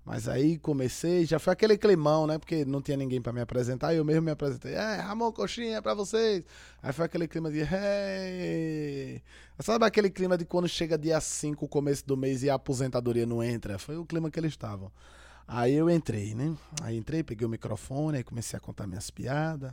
Mas 0.10 0.28
aí 0.28 0.58
comecei, 0.58 1.24
já 1.24 1.38
foi 1.38 1.54
aquele 1.54 1.78
climão, 1.78 2.26
né? 2.26 2.40
Porque 2.40 2.66
não 2.66 2.82
tinha 2.82 2.98
ninguém 2.98 3.22
para 3.22 3.32
me 3.32 3.42
apresentar, 3.42 3.94
eu 3.94 4.04
mesmo 4.04 4.24
me 4.24 4.32
apresentei. 4.32 4.74
É, 4.74 4.96
Ramon 4.96 5.32
Coxinha, 5.32 5.78
é 5.78 5.82
pra 5.82 5.94
vocês. 5.94 6.44
Aí 6.82 6.92
foi 6.92 7.06
aquele 7.06 7.28
clima 7.28 7.52
de. 7.52 7.60
Hey! 7.60 9.22
Sabe 9.60 9.86
aquele 9.86 10.10
clima 10.10 10.36
de 10.36 10.46
quando 10.46 10.68
chega 10.68 10.98
dia 10.98 11.22
5, 11.22 11.68
começo 11.68 12.08
do 12.08 12.18
mês, 12.18 12.42
e 12.42 12.50
a 12.50 12.56
aposentadoria 12.56 13.24
não 13.28 13.44
entra? 13.44 13.78
Foi 13.78 13.98
o 13.98 14.04
clima 14.04 14.32
que 14.32 14.40
eles 14.40 14.54
estavam. 14.54 14.92
Aí 15.48 15.76
eu 15.76 15.88
entrei, 15.88 16.34
né? 16.34 16.58
Aí 16.82 16.98
entrei, 16.98 17.22
peguei 17.22 17.46
o 17.46 17.50
microfone, 17.50 18.18
aí 18.18 18.24
comecei 18.24 18.58
a 18.58 18.60
contar 18.60 18.88
minhas 18.88 19.12
piadas. 19.12 19.72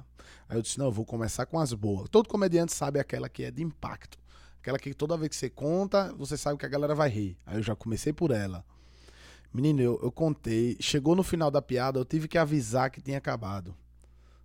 Aí 0.50 0.58
eu 0.58 0.60
disse: 0.60 0.78
não, 0.78 0.84
eu 0.84 0.92
vou 0.92 1.06
começar 1.06 1.46
com 1.46 1.58
as 1.58 1.72
boas. 1.72 2.10
Todo 2.10 2.28
comediante 2.28 2.74
sabe 2.74 3.00
aquela 3.00 3.30
que 3.30 3.42
é 3.42 3.50
de 3.50 3.62
impacto. 3.62 4.18
Aquela 4.60 4.78
que 4.78 4.92
toda 4.92 5.16
vez 5.16 5.30
que 5.30 5.36
você 5.36 5.48
conta, 5.48 6.12
você 6.12 6.36
sabe 6.36 6.58
que 6.58 6.66
a 6.66 6.68
galera 6.68 6.94
vai 6.94 7.08
rir. 7.08 7.38
Aí 7.46 7.56
eu 7.56 7.62
já 7.62 7.74
comecei 7.74 8.12
por 8.12 8.30
ela. 8.30 8.62
Menino, 9.52 9.80
eu, 9.80 10.00
eu 10.02 10.12
contei. 10.12 10.76
Chegou 10.80 11.14
no 11.14 11.22
final 11.22 11.50
da 11.50 11.62
piada, 11.62 11.98
eu 11.98 12.04
tive 12.04 12.28
que 12.28 12.38
avisar 12.38 12.90
que 12.90 13.00
tinha 13.00 13.18
acabado. 13.18 13.74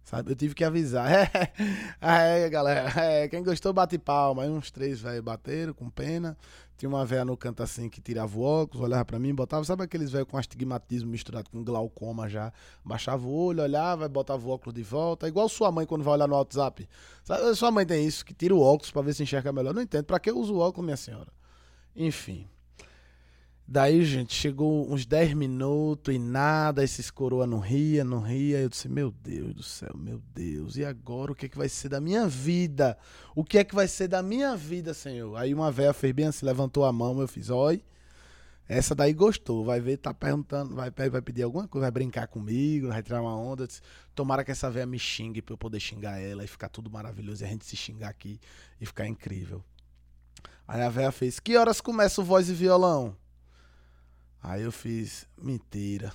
Sabe? 0.04 0.32
Eu 0.32 0.36
tive 0.36 0.54
que 0.54 0.64
avisar. 0.64 1.10
É, 2.02 2.46
é 2.46 2.50
galera. 2.50 2.90
É, 3.00 3.28
quem 3.28 3.44
gostou, 3.44 3.72
bate 3.72 3.98
palma. 3.98 4.44
Aí 4.44 4.50
uns 4.50 4.72
três 4.72 5.00
velhos 5.00 5.24
bateram 5.24 5.74
com 5.74 5.90
pena. 5.90 6.36
Tinha 6.76 6.90
uma 6.90 7.06
velha 7.06 7.24
no 7.24 7.38
canto 7.38 7.62
assim 7.62 7.88
que 7.88 8.02
tirava 8.02 8.36
o 8.36 8.42
óculos, 8.42 8.84
olhava 8.84 9.06
para 9.06 9.20
mim, 9.20 9.36
botava. 9.36 9.64
Sabe 9.64 9.84
aqueles 9.84 10.10
velhos 10.10 10.28
com 10.28 10.36
astigmatismo 10.36 11.12
misturado 11.12 11.48
com 11.52 11.64
glaucoma 11.64 12.28
já? 12.28 12.52
Baixava 12.84 13.28
o 13.28 13.32
olho, 13.32 13.62
olhava, 13.62 14.10
botava 14.10 14.44
o 14.48 14.50
óculos 14.50 14.74
de 14.74 14.82
volta. 14.82 15.28
Igual 15.28 15.48
sua 15.48 15.72
mãe 15.72 15.86
quando 15.86 16.04
vai 16.04 16.16
olhar 16.16 16.28
no 16.28 16.36
WhatsApp. 16.36 16.90
Sabe? 17.24 17.54
Sua 17.56 17.70
mãe 17.70 17.86
tem 17.86 18.06
isso, 18.06 18.26
que 18.26 18.34
tira 18.34 18.56
o 18.56 18.60
óculos 18.60 18.90
para 18.90 19.04
ver 19.04 19.14
se 19.14 19.22
enxerga 19.22 19.54
melhor. 19.54 19.76
Não 19.76 19.82
entendo. 19.82 20.06
Pra 20.06 20.20
que 20.20 20.32
eu 20.32 20.38
uso 20.38 20.56
o 20.56 20.60
óculos, 20.60 20.86
minha 20.86 20.98
senhora? 20.98 21.32
Enfim. 21.96 22.48
Daí, 23.74 24.04
gente, 24.04 24.34
chegou 24.34 24.92
uns 24.92 25.06
10 25.06 25.34
minutos 25.34 26.14
e 26.14 26.20
nada, 26.20 26.84
esses 26.84 27.10
coroa 27.10 27.48
não 27.48 27.60
ria, 27.60 28.04
não 28.04 28.20
ria. 28.20 28.60
Eu 28.60 28.68
disse, 28.68 28.90
meu 28.90 29.12
Deus 29.12 29.54
do 29.54 29.64
céu, 29.64 29.94
meu 29.96 30.22
Deus, 30.36 30.76
e 30.76 30.84
agora 30.84 31.32
o 31.32 31.36
que 31.36 31.46
é 31.46 31.50
que 31.50 31.58
vai 31.58 31.70
ser 31.70 31.88
da 31.88 32.02
minha 32.02 32.28
vida? 32.28 32.98
O 33.34 33.46
que 33.46 33.58
é 33.58 33.64
que 33.64 33.74
vai 33.74 33.88
ser 33.88 34.10
da 34.10 34.22
minha 34.22 34.58
vida, 34.58 34.94
Senhor? 34.94 35.38
Aí 35.38 35.54
uma 35.54 35.72
velha 35.72 35.94
fez 35.94 36.12
bem 36.12 36.26
assim, 36.26 36.46
levantou 36.46 36.84
a 36.84 36.92
mão, 36.92 37.22
eu 37.22 37.30
fiz, 37.30 37.50
oi. 37.50 37.82
Essa 38.68 38.94
daí 38.94 39.14
gostou, 39.14 39.64
vai 39.64 39.80
ver, 39.80 39.96
tá 39.96 40.14
perguntando, 40.14 40.76
vai, 40.76 40.92
vai 40.92 41.22
pedir 41.22 41.44
alguma 41.44 41.66
coisa, 41.66 41.86
vai 41.86 41.92
brincar 41.92 42.28
comigo, 42.28 42.90
vai 42.90 43.02
tirar 43.02 43.22
uma 43.22 43.38
onda. 43.38 43.66
Disse, 43.66 43.80
Tomara 44.14 44.44
que 44.44 44.52
essa 44.52 44.70
velha 44.70 44.86
me 44.86 45.00
xingue 45.00 45.42
pra 45.42 45.54
eu 45.54 45.58
poder 45.58 45.80
xingar 45.80 46.20
ela 46.20 46.44
e 46.44 46.48
ficar 46.48 46.68
tudo 46.68 46.92
maravilhoso 46.92 47.42
e 47.42 47.46
a 47.46 47.50
gente 47.50 47.66
se 47.66 47.78
xingar 47.78 48.10
aqui 48.10 48.38
e 48.82 48.86
ficar 48.86 49.08
incrível. 49.08 49.64
Aí 50.68 50.82
a 50.82 50.90
velha 50.90 51.12
fez, 51.14 51.40
que 51.40 51.56
horas 51.56 51.80
começa 51.80 52.20
o 52.20 52.26
voz 52.26 52.50
e 52.50 52.54
violão? 52.54 53.16
Aí 54.42 54.64
eu 54.64 54.72
fiz, 54.72 55.28
mentira. 55.38 56.12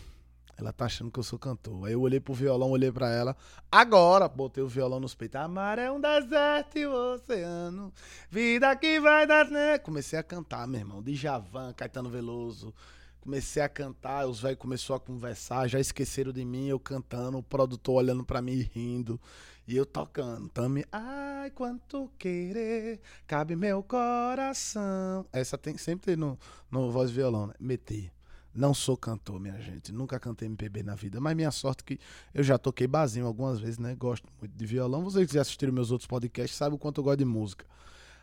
Ela 0.59 0.73
tá 0.73 0.87
achando 0.87 1.11
que 1.11 1.19
eu 1.19 1.23
sou 1.23 1.39
cantor. 1.39 1.87
Aí 1.87 1.93
eu 1.93 2.01
olhei 2.01 2.19
pro 2.19 2.33
violão, 2.33 2.71
olhei 2.71 2.91
pra 2.91 3.11
ela. 3.11 3.37
Agora, 3.71 4.27
botei 4.27 4.65
o 4.65 4.69
violão 4.69 4.99
nos 4.99 5.15
peitos. 5.15 5.39
Amar 5.39 5.79
é 5.79 5.91
um 5.91 6.01
deserto 6.01 6.79
e 6.79 6.87
o 6.87 7.15
oceano. 7.15 7.93
Vida 8.31 8.75
que 8.75 8.99
vai 8.99 9.27
dar. 9.27 9.51
Né? 9.51 9.79
Comecei 9.79 10.19
a 10.19 10.23
cantar, 10.23 10.67
meu 10.67 10.81
irmão. 10.81 11.03
De 11.03 11.15
Javan, 11.15 11.75
Caetano 11.75 12.09
Veloso. 12.09 12.75
Comecei 13.21 13.61
a 13.61 13.69
cantar, 13.69 14.25
os 14.27 14.41
velhos 14.41 14.59
começaram 14.61 14.95
a 14.95 15.01
conversar, 15.01 15.67
já 15.67 15.81
esqueceram 15.81 16.33
de 16.33 16.45
mim, 16.45 16.69
eu 16.69 16.79
cantando, 16.79 17.39
o 17.39 17.43
produtor 17.43 17.97
olhando 17.97 18.25
para 18.25 18.41
mim 18.41 18.53
e 18.53 18.63
rindo. 18.63 19.21
E 19.67 19.77
eu 19.77 19.85
tocando. 19.85 20.49
Tame, 20.49 20.85
ai, 20.93 21.51
quanto 21.51 22.09
querer, 22.17 23.01
cabe 23.27 23.57
meu 23.57 23.83
coração. 23.83 25.27
Essa 25.33 25.59
tem 25.59 25.77
sempre 25.77 26.15
no, 26.15 26.39
no 26.71 26.93
voz 26.93 27.11
violão, 27.11 27.49
né? 27.49 27.55
Meter. 27.59 28.16
Não 28.57 28.73
sou 28.73 28.97
cantor, 28.97 29.39
minha 29.39 29.61
gente. 29.61 29.93
Nunca 29.93 30.19
cantei 30.19 30.47
MPB 30.47 30.83
na 30.83 30.95
vida. 30.95 31.21
Mas 31.21 31.37
minha 31.37 31.51
sorte 31.51 31.83
é 31.83 31.85
que 31.85 32.01
eu 32.35 32.43
já 32.43 32.57
toquei 32.57 32.87
basinho 32.87 33.27
algumas 33.27 33.61
vezes, 33.61 33.79
né? 33.79 33.95
Gosto 33.95 34.27
muito 34.41 34.57
de 34.57 34.67
violão. 34.67 35.05
Vocês 35.05 35.31
que 35.31 35.39
assistiram 35.39 35.73
meus 35.73 35.91
outros 35.91 36.07
podcasts 36.07 36.57
sabem 36.57 36.75
o 36.75 36.79
quanto 36.79 37.01
eu 37.01 37.05
gosto 37.05 37.19
de 37.19 37.25
música. 37.25 37.67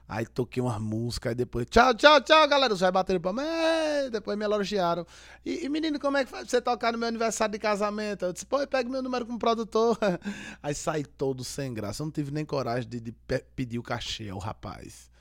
Aí 0.08 0.25
toquei 0.25 0.62
umas 0.62 0.82
músicas, 0.82 1.30
aí 1.30 1.36
depois, 1.36 1.66
tchau, 1.70 1.94
tchau, 1.94 2.20
tchau, 2.22 2.48
galera. 2.48 2.74
Os 2.74 2.80
vai 2.80 2.92
bater 2.92 3.20
pra 3.20 3.32
mim, 3.32 4.10
depois 4.12 4.38
me 4.38 4.44
elogiaram. 4.44 5.06
E, 5.46 5.66
e, 5.66 5.70
menino, 5.70 6.00
como 6.00 6.18
é 6.18 6.25
que 6.25 6.32
faz 6.32 6.50
você 6.50 6.62
tocar 6.62 6.92
no 6.92 6.98
meu 6.98 7.08
aniversário 7.08 7.54
de 7.54 7.60
casamento? 7.60 8.25
Eu 8.25 8.34
disse, 8.34 8.46
pô, 8.46 8.66
pega 8.68 8.90
meu 8.90 9.02
número 9.02 9.25
como 9.25 9.40
produtor. 9.40 9.98
Aí 10.62 10.75
saí 10.75 11.06
todo 11.06 11.44
sem 11.44 11.74
graça. 11.74 12.02
Eu 12.02 12.06
não 12.06 12.12
tive 12.12 12.32
nem 12.32 12.44
coragem 12.44 12.90
de, 12.90 13.00
de 13.00 13.13
pedir 13.56 13.80
o 13.80 13.84
cachê 13.84 14.30
ao 14.30 14.40
rapaz. 14.40 15.12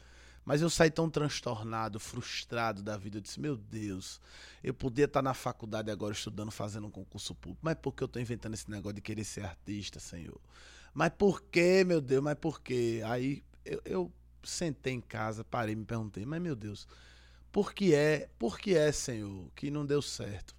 Mas 0.44 0.60
eu 0.60 0.68
saí 0.68 0.90
tão 0.90 1.08
transtornado, 1.08 2.00
frustrado 2.00 2.82
da 2.82 2.96
vida. 2.96 3.18
Eu 3.18 3.20
disse, 3.20 3.38
meu 3.38 3.56
Deus, 3.56 4.20
eu 4.62 4.74
podia 4.74 5.04
estar 5.04 5.22
na 5.22 5.34
faculdade 5.34 5.90
agora 5.90 6.12
estudando, 6.12 6.50
fazendo 6.50 6.86
um 6.86 6.90
concurso 6.90 7.34
público. 7.34 7.60
Mas 7.62 7.76
por 7.76 7.92
que 7.92 8.02
eu 8.02 8.06
estou 8.06 8.20
inventando 8.20 8.54
esse 8.54 8.70
negócio 8.70 8.94
de 8.94 9.00
querer 9.00 9.24
ser 9.24 9.44
artista, 9.44 10.00
Senhor? 10.00 10.40
Mas 10.92 11.12
por 11.16 11.42
que, 11.42 11.84
meu 11.84 12.00
Deus? 12.00 12.22
Mas 12.22 12.34
por 12.34 12.60
que? 12.60 13.02
Aí 13.04 13.42
eu, 13.64 13.80
eu 13.84 14.12
sentei 14.42 14.94
em 14.94 15.00
casa, 15.00 15.44
parei, 15.44 15.74
me 15.74 15.84
perguntei, 15.84 16.26
mas 16.26 16.42
meu 16.42 16.56
Deus, 16.56 16.86
por 17.50 17.72
que 17.72 17.94
é, 17.94 18.28
por 18.38 18.58
que 18.58 18.74
é, 18.74 18.90
Senhor, 18.90 19.50
que 19.54 19.70
não 19.70 19.86
deu 19.86 20.02
certo? 20.02 20.54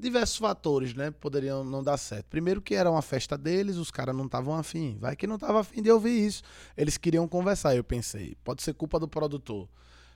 Diversos 0.00 0.38
fatores, 0.38 0.94
né? 0.94 1.10
Poderiam 1.10 1.62
não 1.62 1.84
dar 1.84 1.98
certo. 1.98 2.24
Primeiro 2.26 2.62
que 2.62 2.74
era 2.74 2.90
uma 2.90 3.02
festa 3.02 3.36
deles, 3.36 3.76
os 3.76 3.90
caras 3.90 4.16
não 4.16 4.24
estavam 4.24 4.54
afim. 4.54 4.96
Vai 4.98 5.14
que 5.14 5.26
não 5.26 5.34
estava 5.34 5.60
afim 5.60 5.82
de 5.82 5.90
ouvir 5.90 6.26
isso. 6.26 6.42
Eles 6.74 6.96
queriam 6.96 7.28
conversar, 7.28 7.76
eu 7.76 7.84
pensei. 7.84 8.34
Pode 8.42 8.62
ser 8.62 8.72
culpa 8.72 8.98
do 8.98 9.06
produtor. 9.06 9.68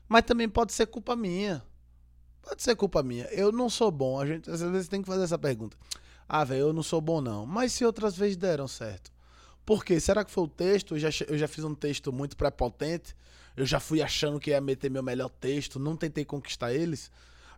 Mas 0.08 0.22
também 0.22 0.48
pode 0.48 0.72
ser 0.72 0.86
culpa 0.86 1.14
minha. 1.14 1.62
Pode 2.40 2.62
ser 2.62 2.74
culpa 2.76 3.02
minha. 3.02 3.26
Eu 3.26 3.52
não 3.52 3.68
sou 3.68 3.90
bom. 3.90 4.18
A 4.18 4.24
gente 4.26 4.50
às 4.50 4.62
vezes 4.62 4.88
tem 4.88 5.02
que 5.02 5.06
fazer 5.06 5.24
essa 5.24 5.38
pergunta. 5.38 5.76
Ah, 6.26 6.44
velho, 6.44 6.60
eu 6.60 6.72
não 6.72 6.82
sou 6.82 7.02
bom 7.02 7.20
não. 7.20 7.44
Mas 7.44 7.74
se 7.74 7.84
outras 7.84 8.16
vezes 8.16 8.38
deram 8.38 8.66
certo? 8.66 9.12
Por 9.66 9.84
quê? 9.84 10.00
Será 10.00 10.24
que 10.24 10.30
foi 10.30 10.44
o 10.44 10.48
texto? 10.48 10.94
Eu 10.94 10.98
já, 10.98 11.10
eu 11.28 11.36
já 11.36 11.46
fiz 11.46 11.62
um 11.62 11.74
texto 11.74 12.10
muito 12.10 12.38
prepotente. 12.38 13.14
Eu 13.54 13.66
já 13.66 13.78
fui 13.78 14.00
achando 14.00 14.40
que 14.40 14.48
ia 14.48 14.62
meter 14.62 14.90
meu 14.90 15.02
melhor 15.02 15.28
texto. 15.28 15.78
Não 15.78 15.94
tentei 15.94 16.24
conquistar 16.24 16.72
eles. 16.72 17.10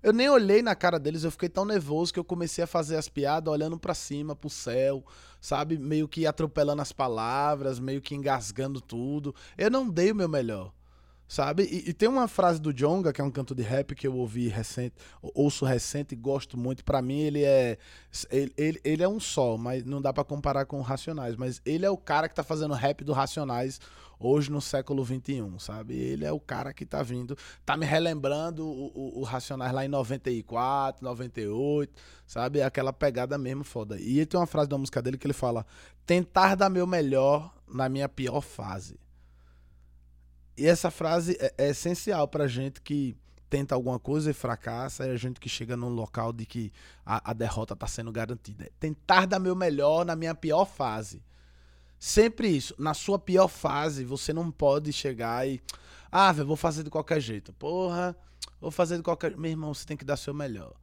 Eu 0.03 0.13
nem 0.13 0.29
olhei 0.29 0.63
na 0.63 0.75
cara 0.75 0.99
deles, 0.99 1.25
eu 1.25 1.31
fiquei 1.31 1.49
tão 1.49 1.65
nervoso 1.65 2.13
que 2.13 2.19
eu 2.19 2.25
comecei 2.25 2.63
a 2.63 2.67
fazer 2.67 2.97
as 2.97 3.09
piadas 3.09 3.53
olhando 3.53 3.79
para 3.79 3.95
cima, 3.95 4.37
pro 4.37 4.51
céu, 4.51 5.05
sabe? 5.41 5.79
Meio 5.79 6.07
que 6.07 6.27
atropelando 6.27 6.83
as 6.83 6.93
palavras, 6.93 7.79
meio 7.79 8.01
que 8.01 8.15
engasgando 8.15 8.81
tudo. 8.81 9.35
Eu 9.57 9.71
não 9.71 9.89
dei 9.89 10.13
o 10.13 10.15
meu 10.15 10.29
melhor. 10.29 10.73
Sabe? 11.29 11.65
E, 11.65 11.91
e, 11.91 11.93
tem 11.93 12.09
uma 12.09 12.29
frase 12.29 12.61
do 12.61 12.73
Jonga, 12.73 13.13
que 13.13 13.21
é 13.21 13.25
um 13.25 13.33
canto 13.33 13.53
de 13.53 13.63
rap 13.63 13.97
que 13.97 14.07
eu 14.07 14.15
ouvi 14.15 14.47
recente, 14.47 14.95
ouço 15.21 15.65
recente 15.65 16.15
e 16.15 16.17
gosto 16.17 16.57
muito. 16.57 16.85
para 16.85 17.03
mim, 17.03 17.19
ele 17.19 17.43
é. 17.43 17.79
Ele, 18.31 18.53
ele, 18.57 18.81
ele, 18.85 19.03
é 19.03 19.09
um 19.09 19.19
só, 19.19 19.57
mas 19.57 19.85
não 19.85 20.01
dá 20.01 20.13
para 20.13 20.23
comparar 20.23 20.67
com 20.67 20.79
o 20.79 20.83
Racionais. 20.83 21.35
Mas 21.35 21.61
ele 21.67 21.85
é 21.85 21.91
o 21.91 21.97
cara 21.97 22.29
que 22.29 22.35
tá 22.35 22.45
fazendo 22.45 22.75
rap 22.75 23.03
do 23.03 23.13
Racionais 23.13 23.81
hoje 24.19 24.51
no 24.51 24.61
século 24.61 25.05
XXI, 25.05 25.45
sabe? 25.59 25.95
Ele 25.95 26.25
é 26.25 26.33
o 26.33 26.41
cara 26.41 26.73
que 26.73 26.85
tá 26.85 27.03
vindo, 27.03 27.37
tá 27.65 27.77
me 27.77 27.87
relembrando 27.87 28.67
o, 28.67 28.93
o, 28.95 29.21
o 29.21 29.23
Racionais 29.23 29.73
lá 29.73 29.85
em 29.85 29.89
94, 29.89 31.05
98, 31.05 31.93
sabe? 32.27 32.63
Aquela 32.63 32.93
pegada 32.93 33.37
mesmo 33.37 33.65
foda. 33.65 34.01
E 34.01 34.25
tem 34.27 34.39
uma 34.39 34.47
frase 34.47 34.69
da 34.69 34.79
música 34.79 35.03
dele 35.03 35.19
que 35.19 35.27
ele 35.27 35.35
fala: 35.35 35.67
tentar 36.05 36.55
dar 36.55 36.71
meu 36.71 36.87
melhor 36.87 37.55
na 37.69 37.89
minha 37.89 38.09
pior 38.09 38.41
fase. 38.41 38.99
E 40.57 40.67
essa 40.67 40.91
frase 40.91 41.37
é, 41.39 41.55
é 41.59 41.69
essencial 41.71 42.27
pra 42.27 42.49
gente 42.49 42.81
que 42.81 43.17
tenta 43.49 43.75
alguma 43.75 43.99
coisa 43.99 44.31
e 44.31 44.35
fracassa, 44.35 45.05
é 45.05 45.11
a 45.13 45.17
gente 45.17 45.39
que 45.39 45.49
chega 45.49 45.77
num 45.77 45.89
local 45.89 46.33
de 46.33 46.45
que 46.45 46.73
a, 47.05 47.31
a 47.31 47.33
derrota 47.33 47.75
está 47.75 47.87
sendo 47.87 48.11
garantida. 48.11 48.65
É 48.65 48.71
tentar 48.81 49.27
dar 49.27 49.39
meu 49.39 49.55
melhor 49.55 50.05
na 50.05 50.17
minha 50.17 50.35
pior 50.35 50.65
fase. 50.65 51.23
Sempre 51.99 52.49
isso. 52.49 52.75
Na 52.79 52.95
sua 52.95 53.19
pior 53.19 53.49
fase, 53.49 54.05
você 54.05 54.33
não 54.33 54.51
pode 54.51 54.93
chegar 54.93 55.49
e. 55.49 55.61
Ah, 56.11 56.33
velho, 56.33 56.47
vou 56.47 56.57
fazer 56.57 56.83
de 56.83 56.91
qualquer 56.91 57.21
jeito. 57.21 57.53
Porra, 57.53 58.17
vou 58.61 58.71
fazer 58.71 58.97
de 58.97 59.03
qualquer. 59.03 59.37
Meu 59.37 59.51
irmão, 59.51 59.75
você 59.75 59.87
tem 59.87 59.97
que 59.97 60.05
dar 60.05 60.17
seu 60.17 60.35
melhor. 60.35 60.75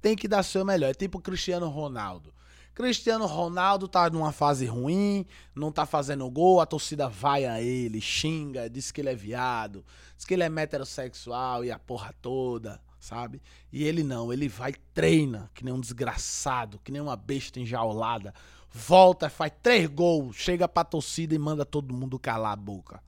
Tem 0.00 0.16
que 0.16 0.28
dar 0.28 0.42
seu 0.42 0.64
melhor. 0.64 0.90
É 0.90 0.94
tipo 0.94 1.20
Cristiano 1.20 1.68
Ronaldo. 1.68 2.32
Cristiano 2.76 3.24
Ronaldo 3.24 3.88
tá 3.88 4.10
numa 4.10 4.32
fase 4.32 4.66
ruim, 4.66 5.24
não 5.54 5.72
tá 5.72 5.86
fazendo 5.86 6.28
gol, 6.30 6.60
a 6.60 6.66
torcida 6.66 7.08
vai 7.08 7.46
a 7.46 7.58
ele, 7.58 8.02
xinga, 8.02 8.68
diz 8.68 8.92
que 8.92 9.00
ele 9.00 9.08
é 9.08 9.14
viado, 9.14 9.82
diz 10.14 10.26
que 10.26 10.34
ele 10.34 10.42
é 10.42 10.46
heterossexual 10.46 11.64
e 11.64 11.70
a 11.70 11.78
porra 11.78 12.14
toda, 12.20 12.78
sabe? 13.00 13.40
E 13.72 13.82
ele 13.82 14.02
não, 14.02 14.30
ele 14.30 14.46
vai 14.46 14.74
treina, 14.92 15.50
que 15.54 15.64
nem 15.64 15.72
um 15.72 15.80
desgraçado, 15.80 16.78
que 16.84 16.92
nem 16.92 17.00
uma 17.00 17.16
besta 17.16 17.58
enjaulada, 17.58 18.34
volta, 18.76 19.30
faz 19.30 19.50
três 19.62 19.88
gols, 19.88 20.36
chega 20.36 20.68
pra 20.68 20.84
torcida 20.84 21.34
e 21.34 21.38
manda 21.38 21.64
todo 21.64 21.94
mundo 21.94 22.18
calar 22.18 22.52
a 22.52 22.56
boca. 22.56 23.02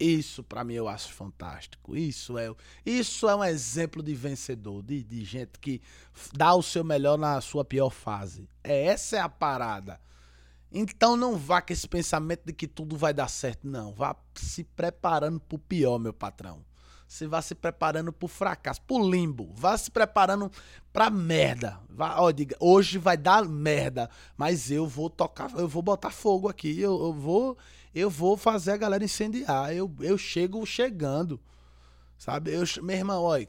Isso 0.00 0.42
para 0.42 0.64
mim 0.64 0.74
eu 0.74 0.88
acho 0.88 1.12
fantástico. 1.12 1.94
Isso 1.94 2.38
é, 2.38 2.48
isso 2.86 3.28
é 3.28 3.36
um 3.36 3.44
exemplo 3.44 4.02
de 4.02 4.14
vencedor, 4.14 4.82
de, 4.82 5.04
de 5.04 5.24
gente 5.24 5.58
que 5.60 5.82
dá 6.32 6.54
o 6.54 6.62
seu 6.62 6.82
melhor 6.82 7.18
na 7.18 7.40
sua 7.40 7.64
pior 7.64 7.90
fase. 7.90 8.48
É 8.64 8.86
essa 8.86 9.16
é 9.16 9.20
a 9.20 9.28
parada. 9.28 10.00
Então 10.72 11.16
não 11.16 11.36
vá 11.36 11.60
com 11.60 11.72
esse 11.72 11.86
pensamento 11.86 12.44
de 12.46 12.52
que 12.52 12.66
tudo 12.66 12.96
vai 12.96 13.12
dar 13.12 13.28
certo, 13.28 13.68
não. 13.68 13.92
Vá 13.92 14.16
se 14.34 14.64
preparando 14.64 15.40
pro 15.40 15.58
pior, 15.58 15.98
meu 15.98 16.14
patrão. 16.14 16.64
Você 17.08 17.26
vá 17.26 17.40
se 17.40 17.54
preparando 17.54 18.12
pro 18.12 18.28
fracasso, 18.28 18.82
pro 18.82 19.10
limbo. 19.10 19.50
Vá 19.54 19.76
se 19.78 19.90
preparando 19.90 20.52
pra 20.92 21.08
merda. 21.08 21.80
Vá, 21.88 22.20
ó, 22.20 22.30
diga, 22.30 22.54
hoje 22.60 22.98
vai 22.98 23.16
dar 23.16 23.46
merda, 23.46 24.10
mas 24.36 24.70
eu 24.70 24.86
vou 24.86 25.08
tocar, 25.08 25.50
eu 25.58 25.66
vou 25.66 25.82
botar 25.82 26.10
fogo 26.10 26.48
aqui, 26.48 26.78
eu, 26.78 27.00
eu 27.00 27.12
vou 27.14 27.56
eu 27.94 28.10
vou 28.10 28.36
fazer 28.36 28.72
a 28.72 28.76
galera 28.76 29.02
incendiar. 29.02 29.74
Eu, 29.74 29.90
eu 30.00 30.18
chego 30.18 30.64
chegando. 30.66 31.40
Sabe? 32.18 32.52
Eu, 32.52 32.62
meu 32.82 32.96
irmão, 32.96 33.22
olha. 33.22 33.48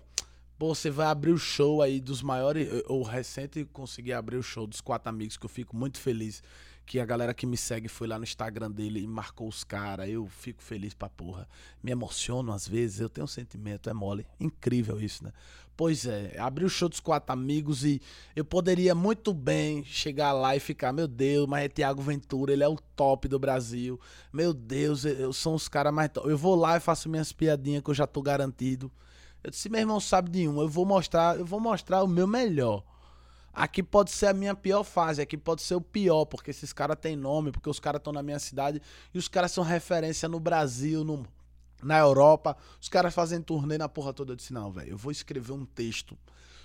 Você 0.58 0.90
vai 0.90 1.08
abrir 1.08 1.32
o 1.32 1.38
show 1.38 1.82
aí 1.82 2.02
dos 2.02 2.22
maiores. 2.22 2.68
Eu, 2.90 3.02
recente 3.02 3.64
consegui 3.72 4.12
abrir 4.12 4.36
o 4.36 4.44
show 4.44 4.68
dos 4.68 4.82
quatro 4.82 5.08
amigos, 5.08 5.38
que 5.38 5.46
eu 5.46 5.50
fico 5.50 5.76
muito 5.76 6.00
feliz. 6.00 6.44
Que 6.90 7.00
a 7.00 7.06
galera 7.06 7.36
que 7.36 7.46
me 7.46 7.56
segue 7.56 7.88
foi 7.88 8.08
lá 8.08 8.18
no 8.18 8.24
Instagram 8.24 8.72
dele 8.72 9.00
e 9.00 9.06
marcou 9.06 9.48
os 9.48 9.64
caras. 9.64 10.10
Eu 10.10 10.26
fico 10.26 10.64
feliz 10.64 10.92
pra 10.92 11.08
porra. 11.08 11.48
Me 11.84 11.92
emociono 11.92 12.52
às 12.52 12.68
vezes, 12.68 13.00
eu 13.00 13.08
tenho 13.08 13.26
um 13.26 13.28
sentimento, 13.28 13.92
é 13.92 13.94
mole. 13.94 14.26
Incrível 14.40 15.00
isso, 15.00 15.24
né? 15.24 15.32
Pois 15.78 16.08
é, 16.08 16.36
abri 16.40 16.66
o 16.66 16.70
show 16.70 16.90
dos 16.90 17.00
quatro 17.00 17.32
amigos 17.32 17.86
e 17.86 18.02
eu 18.36 18.44
poderia 18.44 18.96
muito 18.96 19.36
bem 19.36 19.84
chegar 19.84 20.34
lá 20.34 20.56
e 20.56 20.60
ficar, 20.60 20.92
meu 20.92 21.08
Deus, 21.08 21.48
mas 21.48 21.66
é 21.66 21.70
Tiago 21.70 22.02
Ventura, 22.02 22.52
ele 22.52 22.64
é 22.64 22.68
o 22.68 22.76
top 22.96 23.28
do 23.28 23.38
Brasil. 23.38 24.00
Meu 24.34 24.52
Deus, 24.52 25.06
eu 25.06 25.32
sou 25.32 25.54
os 25.54 25.68
caras 25.68 25.94
mais 25.94 26.10
top. 26.10 26.28
Eu 26.28 26.40
vou 26.40 26.56
lá 26.56 26.78
e 26.78 26.80
faço 26.80 27.08
minhas 27.08 27.32
piadinhas 27.32 27.84
que 27.84 27.92
eu 27.92 27.94
já 27.94 28.08
tô 28.08 28.20
garantido. 28.20 28.92
Eu 29.44 29.52
disse, 29.52 29.70
meu 29.70 29.82
irmão 29.82 30.00
sabe 30.00 30.32
de 30.32 30.48
um, 30.50 30.60
eu 30.60 30.68
vou 30.68 30.88
mostrar, 30.88 31.38
eu 31.38 31.46
vou 31.46 31.60
mostrar 31.60 32.02
o 32.02 32.08
meu 32.08 32.26
melhor. 32.26 32.84
Aqui 33.54 33.84
pode 33.84 34.12
ser 34.12 34.28
a 34.28 34.34
minha 34.34 34.56
pior 34.56 34.84
fase, 34.84 35.22
aqui 35.22 35.38
pode 35.38 35.62
ser 35.62 35.76
o 35.76 35.82
pior, 35.82 36.26
porque 36.26 36.52
esses 36.52 36.72
caras 36.72 36.98
têm 37.00 37.16
nome, 37.16 37.52
porque 37.52 37.70
os 37.70 37.80
caras 37.80 38.00
estão 38.00 38.14
na 38.14 38.24
minha 38.24 38.40
cidade 38.40 38.82
e 39.14 39.18
os 39.18 39.28
caras 39.28 39.52
são 39.52 39.64
referência 39.64 40.30
no 40.30 40.40
Brasil, 40.40 41.04
no 41.04 41.26
na 41.82 41.98
Europa, 41.98 42.58
os 42.80 42.90
caras 42.90 43.14
fazem 43.14 43.42
turnê 43.42 43.78
na 43.78 43.88
porra 43.88 44.14
toda. 44.14 44.34
Eu 44.34 44.36
disse: 44.36 44.54
não, 44.54 44.70
velho, 44.72 44.92
eu 44.92 44.98
vou 44.98 45.12
escrever 45.12 45.54
um 45.54 45.66
texto 45.66 46.18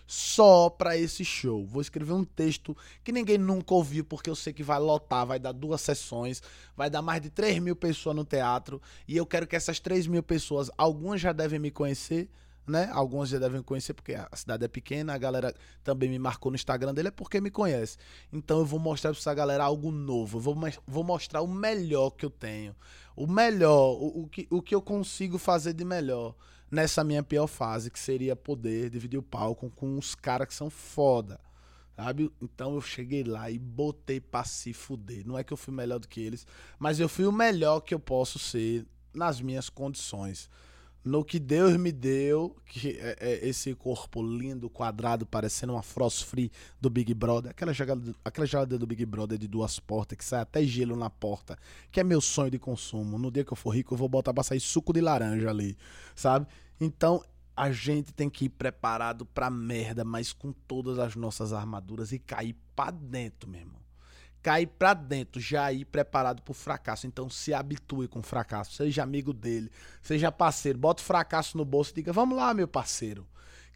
só 0.07 0.69
para 0.69 0.97
esse 0.97 1.25
show. 1.25 1.65
Vou 1.65 1.81
escrever 1.81 2.13
um 2.13 2.25
texto 2.25 2.77
que 3.03 3.13
ninguém 3.13 3.39
nunca 3.39 3.75
ouviu, 3.75 4.05
porque 4.05 4.29
eu 4.29 4.37
sei 4.37 4.53
que 4.53 4.63
vai 4.63 4.79
lotar, 4.79 5.27
vai 5.27 5.39
dar 5.39 5.53
duas 5.53 5.81
sessões, 5.81 6.43
vai 6.77 6.91
dar 6.91 7.03
mais 7.03 7.23
de 7.23 7.31
3 7.31 7.59
mil 7.59 7.77
pessoas 7.77 8.15
no 8.15 8.25
teatro. 8.25 8.81
E 9.09 9.17
eu 9.17 9.27
quero 9.27 9.47
que 9.47 9.57
essas 9.57 9.81
3 9.81 10.07
mil 10.07 10.23
pessoas, 10.23 10.71
algumas 10.77 11.21
já 11.21 11.33
devem 11.33 11.59
me 11.59 11.71
conhecer, 11.71 12.29
né? 12.67 12.89
Alguns 12.93 13.29
já 13.29 13.39
devem 13.39 13.63
conhecer 13.63 13.93
porque 13.93 14.15
a 14.15 14.29
cidade 14.35 14.65
é 14.65 14.69
pequena, 14.69 15.15
a 15.15 15.19
galera 15.19 15.55
também 15.83 16.09
me 16.09 16.19
marcou 16.19 16.51
no 16.51 16.57
Instagram 16.57 16.95
dele 16.95 17.09
é 17.09 17.11
porque 17.11 17.41
me 17.41 17.51
conhece. 17.51 17.99
Então 18.33 18.61
eu 18.61 18.65
vou 18.65 18.81
mostrar 18.81 19.11
para 19.11 19.19
essa 19.19 19.35
galera 19.35 19.65
algo 19.65 19.91
novo, 19.91 20.39
eu 20.39 20.41
vou, 20.41 20.57
vou 20.87 21.05
mostrar 21.05 21.43
o 21.43 21.49
melhor 21.49 22.11
que 22.11 22.25
eu 22.25 22.31
tenho, 22.31 22.75
o 23.15 23.27
melhor, 23.27 23.93
o, 23.93 24.23
o, 24.23 24.29
que, 24.29 24.47
o 24.51 24.63
que 24.63 24.75
eu 24.75 24.83
consigo 24.83 25.39
fazer 25.39 25.75
de 25.75 25.85
melhor 25.85 26.35
nessa 26.71 27.05
minha 27.05 27.23
pior 27.23 27.47
fase, 27.47 27.91
que 27.91 27.99
seria 27.99 28.35
poder 28.35 28.91
dividir 28.91 29.19
o 29.19 29.23
palco 29.23 29.71
com 29.71 29.99
os 29.99 30.15
caras 30.15 30.49
que 30.49 30.55
são 30.55 30.71
foda. 30.71 31.39
Sabe? 31.95 32.29
Então 32.43 32.75
eu 32.75 32.81
cheguei 32.81 33.23
lá 33.23 33.49
e 33.49 33.57
botei 33.57 34.21
pra 34.21 34.43
se 34.43 34.73
fuder. 34.73 35.25
Não 35.25 35.39
é 35.39 35.45
que 35.45 35.53
eu 35.53 35.57
fui 35.57 35.73
melhor 35.73 36.01
do 36.01 36.09
que 36.09 36.21
eles, 36.21 36.45
mas 36.77 36.99
eu 36.99 37.09
fui 37.09 37.25
o 37.25 37.31
melhor 37.31 37.81
que 37.81 37.95
eu 37.95 38.01
posso 38.01 38.37
ser 38.37 38.85
nas 39.15 39.41
minhas 39.41 39.69
condições 39.69 40.51
no 41.05 41.23
que 41.23 41.39
Deus 41.39 41.77
me 41.77 41.93
deu, 41.93 42.57
que 42.65 42.99
é, 42.99 43.17
é 43.21 43.49
esse 43.49 43.75
corpo 43.75 44.23
lindo, 44.23 44.71
quadrado, 44.71 45.27
parecendo 45.27 45.75
uma 45.75 45.83
Frost 45.83 46.25
Free 46.25 46.51
do 46.81 46.89
Big 46.89 47.13
Brother, 47.13 47.51
aquela 47.51 47.75
jogada, 47.75 48.15
aquela 48.25 48.47
jogada 48.47 48.79
do 48.79 48.87
Big 48.87 49.05
Brother 49.05 49.37
de 49.37 49.47
duas 49.47 49.79
portas, 49.79 50.17
que 50.17 50.25
sai 50.25 50.41
até 50.41 50.65
gelo 50.65 50.97
na 50.97 51.11
porta, 51.11 51.59
que 51.93 52.01
é 52.01 52.05
meu 52.05 52.23
sonho 52.23 52.51
de 52.51 52.59
consumo. 52.59 53.19
No 53.19 53.31
dia 53.31 53.45
que 53.45 53.53
eu 53.53 53.57
for 53.57 53.71
rico, 53.71 53.93
eu 53.93 53.99
vou 53.99 54.09
botar 54.09 54.33
pra 54.33 54.43
sair 54.43 54.61
suco 54.61 54.95
de 54.95 55.03
laranja 55.03 55.51
ali, 55.51 55.77
sabe? 56.17 56.47
Então, 56.81 57.23
a 57.55 57.71
gente 57.71 58.13
tem 58.13 58.31
que 58.31 58.47
ir 58.47 58.49
preparado 58.49 59.27
pra 59.27 59.51
merda, 59.51 60.05
mas 60.05 60.33
com 60.33 60.53
todas 60.53 60.99
as 60.99 61.15
nossas 61.15 61.53
armaduras 61.53 62.13
e 62.13 62.19
cair 62.19 62.57
pra 62.75 62.91
dentro, 62.91 63.49
meu 63.49 63.61
irmão 63.61 63.84
cair 64.45 64.67
para 64.67 64.93
dentro, 64.93 65.41
já 65.41 65.73
ir 65.73 65.87
preparado 65.87 66.43
para 66.43 66.53
o 66.53 66.55
fracasso. 66.55 67.07
Então 67.07 67.31
se 67.31 67.55
habitue 67.55 68.07
com 68.07 68.19
o 68.19 68.23
fracasso, 68.23 68.75
seja 68.75 69.03
amigo 69.03 69.33
dele, 69.33 69.71
seja 70.03 70.31
parceiro, 70.31 70.79
bota 70.79 71.03
o 71.03 71.05
fracasso 71.05 71.57
no 71.57 71.65
bolso 71.65 71.93
e 71.93 71.95
diga: 71.95 72.13
"Vamos 72.13 72.37
lá, 72.37 72.53
meu 72.53 72.69
parceiro, 72.69 73.27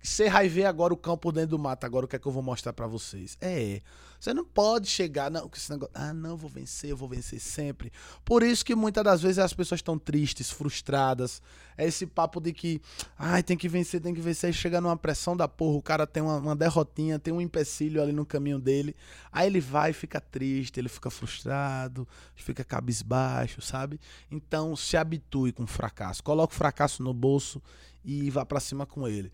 Você 0.02 0.30
vai 0.30 0.48
ver 0.48 0.64
agora 0.64 0.94
o 0.94 0.96
campo 0.96 1.32
dentro 1.32 1.50
do 1.50 1.58
mato, 1.58 1.84
agora 1.84 2.06
o 2.06 2.08
que 2.08 2.16
é 2.16 2.18
que 2.18 2.26
eu 2.26 2.32
vou 2.32 2.42
mostrar 2.42 2.72
para 2.72 2.86
vocês. 2.86 3.36
É, 3.40 3.80
você 4.18 4.34
não 4.34 4.44
pode 4.44 4.88
chegar, 4.88 5.30
não, 5.30 5.48
com 5.48 5.56
esse 5.56 5.70
negócio, 5.70 5.94
ah, 5.94 6.12
não, 6.12 6.36
vou 6.36 6.50
vencer, 6.50 6.90
eu 6.90 6.96
vou 6.96 7.08
vencer 7.08 7.38
sempre. 7.38 7.92
Por 8.24 8.42
isso 8.42 8.64
que 8.64 8.74
muitas 8.74 9.04
das 9.04 9.22
vezes 9.22 9.38
as 9.38 9.52
pessoas 9.52 9.78
estão 9.78 9.96
tristes, 9.96 10.50
frustradas. 10.50 11.40
É 11.76 11.86
esse 11.86 12.04
papo 12.04 12.40
de 12.40 12.52
que, 12.52 12.80
ai, 13.16 13.42
tem 13.44 13.56
que 13.56 13.68
vencer, 13.68 14.00
tem 14.00 14.12
que 14.12 14.20
vencer. 14.20 14.48
Aí 14.48 14.52
chega 14.52 14.80
numa 14.80 14.96
pressão 14.96 15.36
da 15.36 15.46
porra, 15.46 15.78
o 15.78 15.82
cara 15.82 16.06
tem 16.06 16.20
uma, 16.20 16.38
uma 16.38 16.56
derrotinha, 16.56 17.18
tem 17.18 17.32
um 17.32 17.40
empecilho 17.40 18.02
ali 18.02 18.12
no 18.12 18.26
caminho 18.26 18.58
dele. 18.58 18.96
Aí 19.30 19.46
ele 19.46 19.60
vai 19.60 19.92
fica 19.92 20.20
triste, 20.20 20.80
ele 20.80 20.88
fica 20.88 21.10
frustrado, 21.10 22.06
fica 22.34 22.64
cabisbaixo, 22.64 23.62
sabe? 23.62 24.00
Então 24.30 24.74
se 24.74 24.96
habitue 24.96 25.52
com 25.52 25.62
o 25.62 25.66
fracasso. 25.66 26.24
Coloque 26.24 26.54
o 26.54 26.56
fracasso 26.56 27.04
no 27.04 27.14
bolso 27.14 27.62
e 28.04 28.30
vá 28.30 28.44
para 28.44 28.58
cima 28.58 28.84
com 28.84 29.06
ele. 29.06 29.30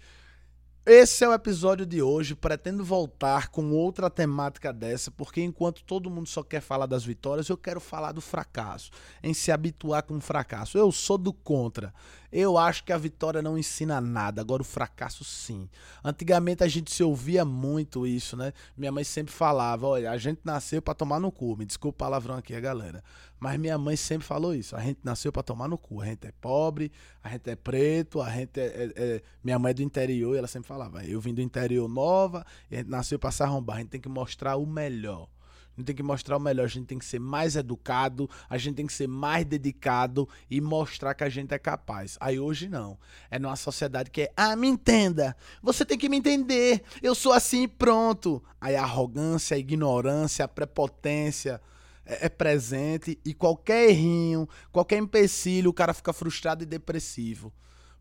Esse 0.86 1.24
é 1.24 1.28
o 1.28 1.32
episódio 1.32 1.86
de 1.86 2.02
hoje. 2.02 2.34
Pretendo 2.34 2.84
voltar 2.84 3.48
com 3.48 3.70
outra 3.70 4.10
temática 4.10 4.70
dessa, 4.70 5.10
porque 5.10 5.40
enquanto 5.40 5.82
todo 5.82 6.10
mundo 6.10 6.28
só 6.28 6.42
quer 6.42 6.60
falar 6.60 6.84
das 6.84 7.02
vitórias, 7.02 7.48
eu 7.48 7.56
quero 7.56 7.80
falar 7.80 8.12
do 8.12 8.20
fracasso, 8.20 8.90
em 9.22 9.32
se 9.32 9.50
habituar 9.50 10.02
com 10.02 10.18
o 10.18 10.20
fracasso. 10.20 10.76
Eu 10.76 10.92
sou 10.92 11.16
do 11.16 11.32
contra. 11.32 11.94
Eu 12.36 12.58
acho 12.58 12.82
que 12.82 12.92
a 12.92 12.98
vitória 12.98 13.40
não 13.40 13.56
ensina 13.56 14.00
nada, 14.00 14.40
agora 14.40 14.60
o 14.60 14.64
fracasso 14.64 15.22
sim. 15.22 15.68
Antigamente 16.02 16.64
a 16.64 16.66
gente 16.66 16.92
se 16.92 17.00
ouvia 17.00 17.44
muito 17.44 18.04
isso, 18.04 18.36
né? 18.36 18.52
Minha 18.76 18.90
mãe 18.90 19.04
sempre 19.04 19.32
falava: 19.32 19.86
olha, 19.86 20.10
a 20.10 20.18
gente 20.18 20.40
nasceu 20.42 20.82
para 20.82 20.94
tomar 20.94 21.20
no 21.20 21.30
cu. 21.30 21.56
Me 21.56 21.64
desculpa 21.64 21.94
o 21.94 21.98
palavrão 21.98 22.34
aqui, 22.34 22.60
galera. 22.60 23.04
Mas 23.38 23.56
minha 23.56 23.78
mãe 23.78 23.94
sempre 23.94 24.26
falou 24.26 24.52
isso: 24.52 24.74
a 24.74 24.80
gente 24.80 24.98
nasceu 25.04 25.30
para 25.30 25.44
tomar 25.44 25.68
no 25.68 25.78
cu. 25.78 26.00
A 26.00 26.06
gente 26.06 26.26
é 26.26 26.32
pobre, 26.40 26.90
a 27.22 27.28
gente 27.28 27.48
é 27.48 27.54
preto, 27.54 28.20
a 28.20 28.28
gente 28.30 28.58
é, 28.58 28.64
é, 28.64 28.92
é... 28.96 29.22
Minha 29.44 29.56
mãe 29.60 29.70
é 29.70 29.74
do 29.74 29.82
interior 29.82 30.34
e 30.34 30.38
ela 30.38 30.48
sempre 30.48 30.66
falava: 30.66 31.04
eu 31.04 31.20
vim 31.20 31.32
do 31.32 31.40
interior 31.40 31.88
nova 31.88 32.44
e 32.68 32.74
a 32.74 32.78
gente 32.78 32.90
nasceu 32.90 33.16
para 33.16 33.30
se 33.30 33.44
arrombar. 33.44 33.76
A 33.76 33.78
gente 33.78 33.90
tem 33.90 34.00
que 34.00 34.08
mostrar 34.08 34.56
o 34.56 34.66
melhor. 34.66 35.28
A 35.76 35.80
gente 35.80 35.86
tem 35.86 35.96
que 35.96 36.02
mostrar 36.02 36.36
o 36.36 36.40
melhor, 36.40 36.64
a 36.64 36.68
gente 36.68 36.86
tem 36.86 36.98
que 36.98 37.04
ser 37.04 37.18
mais 37.18 37.56
educado, 37.56 38.30
a 38.48 38.56
gente 38.56 38.76
tem 38.76 38.86
que 38.86 38.92
ser 38.92 39.08
mais 39.08 39.44
dedicado 39.44 40.28
e 40.48 40.60
mostrar 40.60 41.14
que 41.14 41.24
a 41.24 41.28
gente 41.28 41.52
é 41.52 41.58
capaz. 41.58 42.16
Aí 42.20 42.38
hoje 42.38 42.68
não. 42.68 42.96
É 43.28 43.38
numa 43.40 43.56
sociedade 43.56 44.10
que 44.10 44.22
é, 44.22 44.32
ah, 44.36 44.54
me 44.54 44.68
entenda, 44.68 45.36
você 45.60 45.84
tem 45.84 45.98
que 45.98 46.08
me 46.08 46.16
entender, 46.16 46.82
eu 47.02 47.14
sou 47.14 47.32
assim 47.32 47.64
e 47.64 47.68
pronto. 47.68 48.42
Aí 48.60 48.76
a 48.76 48.82
arrogância, 48.82 49.56
a 49.56 49.58
ignorância, 49.58 50.44
a 50.44 50.48
prepotência 50.48 51.60
é, 52.06 52.26
é 52.26 52.28
presente 52.28 53.18
e 53.24 53.34
qualquer 53.34 53.90
errinho, 53.90 54.48
qualquer 54.70 54.98
empecilho, 54.98 55.70
o 55.70 55.74
cara 55.74 55.92
fica 55.92 56.12
frustrado 56.12 56.62
e 56.62 56.66
depressivo. 56.66 57.52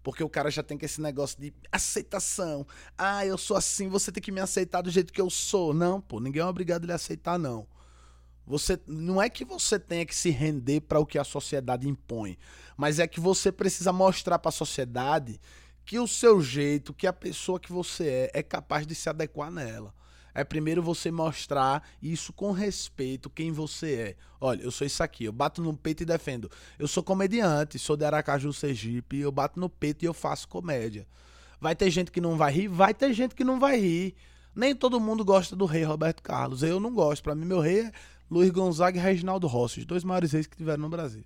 Porque 0.04 0.24
o 0.24 0.30
cara 0.30 0.52
já 0.52 0.62
tem 0.62 0.78
que 0.78 0.86
esse 0.86 1.02
negócio 1.02 1.40
de 1.40 1.54
aceitação. 1.72 2.68
Ah, 2.98 3.26
eu 3.26 3.38
sou 3.38 3.56
assim, 3.56 3.88
você 3.88 4.12
tem 4.12 4.22
que 4.22 4.32
me 4.32 4.42
aceitar 4.42 4.82
do 4.82 4.92
jeito 4.92 5.14
que 5.14 5.22
eu 5.22 5.30
sou. 5.30 5.74
Não, 5.74 6.02
pô, 6.02 6.20
ninguém 6.20 6.42
é 6.42 6.46
obrigado 6.46 6.84
a 6.84 6.88
lhe 6.88 6.94
aceitar, 6.94 7.40
não. 7.40 7.66
Você 8.46 8.78
não 8.86 9.22
é 9.22 9.30
que 9.30 9.46
você 9.46 9.80
tenha 9.80 10.06
que 10.06 10.14
se 10.14 10.30
render 10.30 10.82
para 10.82 11.00
o 11.00 11.06
que 11.06 11.18
a 11.18 11.24
sociedade 11.24 11.88
impõe, 11.88 12.38
mas 12.76 13.00
é 13.00 13.08
que 13.08 13.22
você 13.22 13.54
precisa 13.54 13.94
mostrar 13.94 14.38
para 14.38 14.50
a 14.50 14.52
sociedade 14.52 15.40
que 15.86 15.98
o 15.98 16.08
seu 16.08 16.42
jeito, 16.42 16.94
que 16.94 17.08
a 17.08 17.14
pessoa 17.14 17.58
que 17.58 17.72
você 17.72 18.30
é, 18.34 18.40
é 18.40 18.44
capaz 18.44 18.86
de 18.86 18.94
se 18.96 19.08
adequar 19.08 19.50
nela 19.50 19.94
é 20.34 20.44
primeiro 20.44 20.82
você 20.82 21.12
mostrar 21.12 21.88
isso 22.02 22.34
com 22.34 22.52
respeito, 22.52 23.30
quem 23.30 23.52
você 23.52 23.94
é. 23.94 24.16
Olha, 24.42 24.64
eu 24.64 24.72
sou 24.72 24.86
isso 24.86 25.04
aqui, 25.04 25.26
eu 25.26 25.32
bato 25.32 25.62
no 25.62 25.76
peito 25.76 26.04
e 26.04 26.06
defendo. 26.06 26.50
Eu 26.78 26.88
sou 26.88 27.04
comediante, 27.04 27.78
sou 27.78 27.96
de 27.96 28.06
Aracaju, 28.06 28.52
Sergipe, 28.52 29.20
eu 29.20 29.32
bato 29.32 29.60
no 29.60 29.70
peito 29.70 30.04
e 30.04 30.06
eu 30.06 30.14
faço 30.14 30.48
comédia. 30.48 31.08
Vai 31.62 31.76
ter 31.76 31.90
gente 31.90 32.12
que 32.12 32.20
não 32.20 32.36
vai 32.36 32.52
rir? 32.52 32.68
Vai 32.68 32.94
ter 32.94 33.14
gente 33.14 33.36
que 33.36 33.44
não 33.44 33.60
vai 33.60 33.80
rir. 33.80 34.16
Nem 34.56 34.76
todo 34.76 35.00
mundo 35.00 35.24
gosta 35.24 35.56
do 35.56 35.66
rei 35.66 35.84
Roberto 35.84 36.22
Carlos. 36.22 36.62
Eu 36.62 36.80
não 36.80 36.94
gosto. 36.94 37.24
Para 37.24 37.34
mim, 37.34 37.46
meu 37.46 37.60
rei 37.60 37.82
é 37.82 37.92
Luiz 38.30 38.50
Gonzaga 38.50 38.98
e 38.98 39.02
Reginaldo 39.02 39.48
Rossi, 39.48 39.80
os 39.80 39.86
dois 39.86 40.04
maiores 40.04 40.32
reis 40.32 40.46
que 40.46 40.58
tiveram 40.58 40.82
no 40.82 40.90
Brasil. 40.90 41.24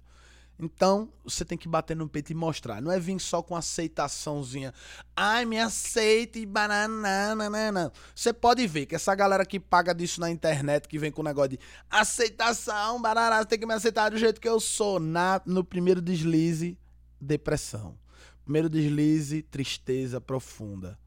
Então, 0.60 1.08
você 1.24 1.46
tem 1.46 1.58
que 1.58 1.68
bater 1.68 1.96
no 1.96 2.10
peito 2.10 2.32
e 2.32 2.36
mostrar. 2.36 2.82
Não 2.82 2.92
é 2.92 3.00
vir 3.00 3.20
só 3.20 3.44
com 3.44 3.56
aceitaçãozinha. 3.56 4.74
Ai, 5.16 5.46
me 5.46 5.60
aceite, 5.60 6.44
banana. 6.46 7.92
Você 8.16 8.34
pode 8.34 8.66
ver 8.66 8.88
que 8.88 8.96
essa 8.96 9.14
galera 9.14 9.46
que 9.46 9.60
paga 9.60 9.94
disso 9.94 10.20
na 10.20 10.32
internet, 10.32 10.88
que 10.88 10.98
vem 10.98 11.12
com 11.12 11.22
o 11.22 11.26
negócio 11.26 11.52
de 11.52 11.60
aceitação, 11.90 13.00
barará, 13.00 13.46
tem 13.46 13.60
que 13.60 13.68
me 13.68 13.74
aceitar 13.74 14.10
do 14.10 14.18
jeito 14.18 14.42
que 14.42 14.50
eu 14.50 14.60
sou. 14.60 15.00
Na, 15.00 15.40
no 15.46 15.64
primeiro 15.64 16.01
deslize, 16.01 16.75
depressão. 17.22 17.96
Primeiro 18.44 18.68
deslize, 18.68 19.44
tristeza 19.44 20.20
profunda. 20.20 20.98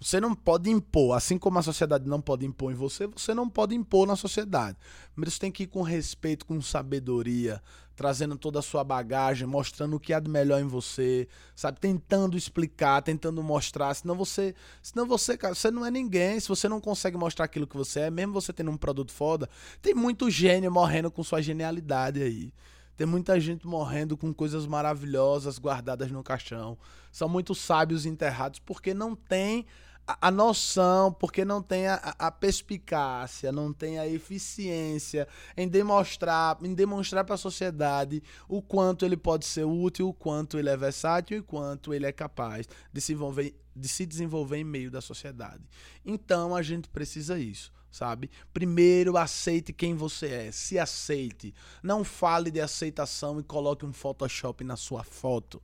Você 0.00 0.20
não 0.20 0.34
pode 0.34 0.68
impor, 0.68 1.16
assim 1.16 1.38
como 1.38 1.58
a 1.58 1.62
sociedade 1.62 2.06
não 2.06 2.20
pode 2.20 2.44
impor 2.44 2.70
em 2.70 2.74
você, 2.74 3.06
você 3.06 3.32
não 3.32 3.48
pode 3.48 3.74
impor 3.74 4.06
na 4.06 4.16
sociedade. 4.16 4.76
Primeiro 5.12 5.30
você 5.30 5.38
tem 5.38 5.50
que 5.50 5.62
ir 5.62 5.66
com 5.66 5.80
respeito, 5.82 6.44
com 6.44 6.60
sabedoria, 6.60 7.62
trazendo 7.96 8.36
toda 8.36 8.58
a 8.58 8.62
sua 8.62 8.84
bagagem, 8.84 9.46
mostrando 9.46 9.96
o 9.96 10.00
que 10.00 10.12
há 10.12 10.20
de 10.20 10.28
melhor 10.28 10.60
em 10.60 10.66
você, 10.66 11.28
sabe? 11.54 11.80
Tentando 11.80 12.36
explicar, 12.36 13.02
tentando 13.02 13.42
mostrar, 13.42 13.94
senão 13.94 14.14
você, 14.14 14.54
senão 14.82 15.06
você, 15.06 15.36
cara, 15.36 15.54
você 15.54 15.70
não 15.70 15.86
é 15.86 15.90
ninguém, 15.90 16.38
se 16.38 16.48
você 16.48 16.68
não 16.68 16.80
consegue 16.80 17.16
mostrar 17.16 17.46
aquilo 17.46 17.66
que 17.66 17.76
você 17.76 18.00
é, 18.00 18.10
mesmo 18.10 18.34
você 18.34 18.52
tendo 18.52 18.70
um 18.70 18.76
produto 18.76 19.12
foda, 19.12 19.48
tem 19.80 19.94
muito 19.94 20.28
gênio 20.28 20.70
morrendo 20.70 21.10
com 21.10 21.22
sua 21.22 21.40
genialidade 21.40 22.22
aí. 22.22 22.52
Tem 22.96 23.06
muita 23.06 23.38
gente 23.40 23.66
morrendo 23.66 24.16
com 24.16 24.32
coisas 24.32 24.66
maravilhosas 24.66 25.58
guardadas 25.58 26.10
no 26.10 26.22
caixão. 26.22 26.78
São 27.10 27.28
muitos 27.28 27.58
sábios 27.58 28.06
enterrados 28.06 28.60
porque 28.60 28.94
não 28.94 29.16
tem 29.16 29.66
a, 30.06 30.30
noção, 30.30 31.12
porque 31.12 31.44
não 31.44 31.62
tem 31.62 31.86
a, 31.88 31.94
a, 32.18 32.30
perspicácia, 32.30 33.50
não 33.50 33.72
tem 33.72 33.98
a 33.98 34.06
eficiência 34.06 35.26
em 35.56 35.66
demonstrar, 35.66 36.58
em 36.62 36.74
demonstrar 36.74 37.24
para 37.24 37.34
a 37.34 37.38
sociedade 37.38 38.22
o 38.46 38.60
quanto 38.60 39.04
ele 39.04 39.16
pode 39.16 39.46
ser 39.46 39.64
útil, 39.64 40.08
o 40.08 40.14
quanto 40.14 40.58
ele 40.58 40.68
é 40.68 40.76
versátil 40.76 41.38
e 41.38 41.40
o 41.40 41.44
quanto 41.44 41.94
ele 41.94 42.06
é 42.06 42.12
capaz 42.12 42.68
de 42.92 43.00
se 43.00 43.14
envolver, 43.14 43.54
de 43.74 43.88
se 43.88 44.04
desenvolver 44.04 44.58
em 44.58 44.64
meio 44.64 44.90
da 44.90 45.00
sociedade. 45.00 45.62
Então 46.04 46.54
a 46.54 46.62
gente 46.62 46.88
precisa 46.88 47.38
isso 47.38 47.72
sabe? 47.94 48.30
Primeiro 48.52 49.16
aceite 49.16 49.72
quem 49.72 49.94
você 49.94 50.26
é, 50.26 50.52
se 50.52 50.78
aceite. 50.78 51.54
Não 51.82 52.02
fale 52.02 52.50
de 52.50 52.60
aceitação 52.60 53.38
e 53.38 53.42
coloque 53.42 53.86
um 53.86 53.92
Photoshop 53.92 54.64
na 54.64 54.76
sua 54.76 55.04
foto 55.04 55.62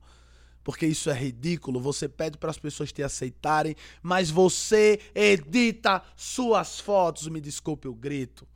porque 0.63 0.85
isso 0.85 1.09
é 1.09 1.13
ridículo. 1.13 1.79
Você 1.79 2.07
pede 2.07 2.37
para 2.37 2.51
as 2.51 2.57
pessoas 2.57 2.91
te 2.91 3.01
aceitarem, 3.01 3.75
mas 4.01 4.29
você 4.29 4.99
edita 5.13 6.03
suas 6.15 6.79
fotos. 6.79 7.27
Me 7.27 7.41
desculpe 7.41 7.87
o 7.87 7.95
grito. 7.95 8.47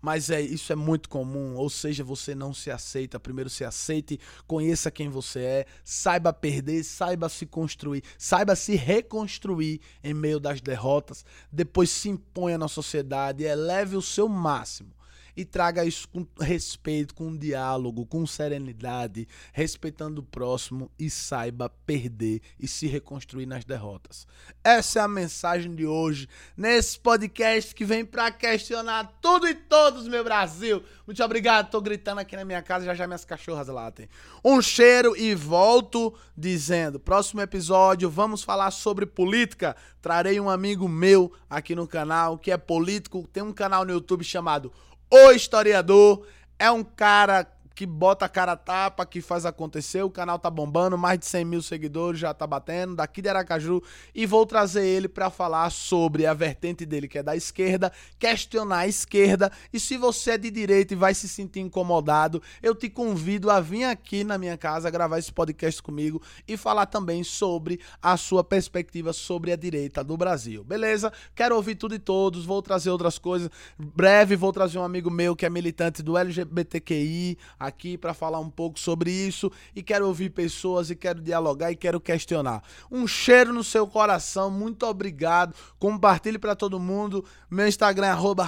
Mas 0.00 0.30
é, 0.30 0.40
isso 0.40 0.72
é 0.72 0.76
muito 0.76 1.08
comum, 1.08 1.54
ou 1.56 1.68
seja, 1.68 2.02
você 2.02 2.34
não 2.34 2.54
se 2.54 2.70
aceita. 2.70 3.20
Primeiro 3.20 3.50
se 3.50 3.64
aceite, 3.64 4.18
conheça 4.46 4.90
quem 4.90 5.08
você 5.08 5.40
é, 5.40 5.66
saiba 5.84 6.32
perder, 6.32 6.82
saiba 6.84 7.28
se 7.28 7.46
construir, 7.46 8.02
saiba 8.16 8.56
se 8.56 8.76
reconstruir 8.76 9.80
em 10.02 10.14
meio 10.14 10.40
das 10.40 10.60
derrotas. 10.60 11.24
Depois 11.52 11.90
se 11.90 12.08
imponha 12.08 12.56
na 12.56 12.68
sociedade, 12.68 13.44
eleve 13.44 13.96
o 13.96 14.02
seu 14.02 14.28
máximo 14.28 14.99
e 15.36 15.44
traga 15.44 15.84
isso 15.84 16.08
com 16.08 16.26
respeito, 16.40 17.14
com 17.14 17.36
diálogo, 17.36 18.06
com 18.06 18.26
serenidade, 18.26 19.26
respeitando 19.52 20.20
o 20.20 20.24
próximo 20.24 20.90
e 20.98 21.08
saiba 21.10 21.68
perder 21.68 22.40
e 22.58 22.66
se 22.66 22.86
reconstruir 22.86 23.46
nas 23.46 23.64
derrotas. 23.64 24.26
Essa 24.62 25.00
é 25.00 25.02
a 25.02 25.08
mensagem 25.08 25.74
de 25.74 25.86
hoje 25.86 26.28
nesse 26.56 26.98
podcast 26.98 27.74
que 27.74 27.84
vem 27.84 28.04
para 28.04 28.30
questionar 28.30 29.18
tudo 29.20 29.48
e 29.48 29.54
todos, 29.54 30.08
meu 30.08 30.24
Brasil. 30.24 30.82
Muito 31.06 31.22
obrigado, 31.24 31.70
tô 31.70 31.80
gritando 31.80 32.20
aqui 32.20 32.36
na 32.36 32.44
minha 32.44 32.62
casa, 32.62 32.84
já 32.84 32.94
já 32.94 33.06
minhas 33.06 33.24
cachorras 33.24 33.68
latem. 33.68 34.08
Um 34.44 34.60
cheiro 34.62 35.16
e 35.16 35.34
volto 35.34 36.14
dizendo, 36.36 37.00
próximo 37.00 37.40
episódio 37.40 38.08
vamos 38.10 38.42
falar 38.42 38.70
sobre 38.70 39.06
política. 39.06 39.76
Trarei 40.00 40.38
um 40.40 40.48
amigo 40.48 40.88
meu 40.88 41.32
aqui 41.48 41.74
no 41.74 41.86
canal 41.86 42.38
que 42.38 42.50
é 42.50 42.56
político, 42.56 43.28
tem 43.32 43.42
um 43.42 43.52
canal 43.52 43.84
no 43.84 43.92
YouTube 43.92 44.24
chamado 44.24 44.72
o 45.10 45.30
historiador 45.32 46.26
é 46.58 46.70
um 46.70 46.84
cara 46.84 47.46
que 47.80 47.86
bota 47.86 48.26
a 48.26 48.28
cara 48.28 48.56
tapa, 48.56 49.06
que 49.06 49.22
faz 49.22 49.46
acontecer. 49.46 50.02
O 50.02 50.10
canal 50.10 50.38
tá 50.38 50.50
bombando, 50.50 50.98
mais 50.98 51.18
de 51.18 51.24
100 51.24 51.44
mil 51.46 51.62
seguidores 51.62 52.20
já 52.20 52.34
tá 52.34 52.46
batendo, 52.46 52.94
daqui 52.94 53.22
de 53.22 53.28
Aracaju. 53.30 53.82
E 54.14 54.26
vou 54.26 54.44
trazer 54.44 54.86
ele 54.86 55.08
para 55.08 55.30
falar 55.30 55.70
sobre 55.70 56.26
a 56.26 56.34
vertente 56.34 56.84
dele, 56.84 57.08
que 57.08 57.16
é 57.16 57.22
da 57.22 57.34
esquerda, 57.34 57.90
questionar 58.18 58.80
a 58.80 58.86
esquerda. 58.86 59.50
E 59.72 59.80
se 59.80 59.96
você 59.96 60.32
é 60.32 60.36
de 60.36 60.50
direita 60.50 60.92
e 60.92 60.96
vai 60.96 61.14
se 61.14 61.26
sentir 61.26 61.60
incomodado, 61.60 62.42
eu 62.62 62.74
te 62.74 62.90
convido 62.90 63.50
a 63.50 63.60
vir 63.60 63.84
aqui 63.84 64.24
na 64.24 64.36
minha 64.36 64.58
casa 64.58 64.90
gravar 64.90 65.18
esse 65.18 65.32
podcast 65.32 65.82
comigo 65.82 66.20
e 66.46 66.58
falar 66.58 66.84
também 66.84 67.24
sobre 67.24 67.80
a 68.02 68.14
sua 68.18 68.44
perspectiva 68.44 69.14
sobre 69.14 69.52
a 69.52 69.56
direita 69.56 70.04
do 70.04 70.18
Brasil. 70.18 70.62
Beleza? 70.62 71.10
Quero 71.34 71.56
ouvir 71.56 71.76
tudo 71.76 71.94
e 71.94 71.98
todos, 71.98 72.44
vou 72.44 72.60
trazer 72.60 72.90
outras 72.90 73.16
coisas. 73.16 73.48
Breve 73.78 74.36
vou 74.36 74.52
trazer 74.52 74.78
um 74.78 74.84
amigo 74.84 75.10
meu 75.10 75.34
que 75.34 75.46
é 75.46 75.48
militante 75.48 76.02
do 76.02 76.18
LGBTQI 76.18 77.38
aqui 77.70 77.96
para 77.96 78.12
falar 78.12 78.38
um 78.38 78.50
pouco 78.50 78.78
sobre 78.78 79.10
isso 79.10 79.50
e 79.74 79.82
quero 79.82 80.06
ouvir 80.06 80.30
pessoas 80.30 80.90
e 80.90 80.96
quero 80.96 81.22
dialogar 81.22 81.72
e 81.72 81.76
quero 81.76 82.00
questionar. 82.00 82.62
Um 82.90 83.06
cheiro 83.06 83.52
no 83.52 83.64
seu 83.64 83.86
coração, 83.86 84.50
muito 84.50 84.84
obrigado. 84.84 85.54
Compartilhe 85.78 86.38
para 86.38 86.54
todo 86.54 86.78
mundo. 86.78 87.24
Meu 87.50 87.66
Instagram 87.66 88.08
é 88.08 88.10
arroba 88.10 88.46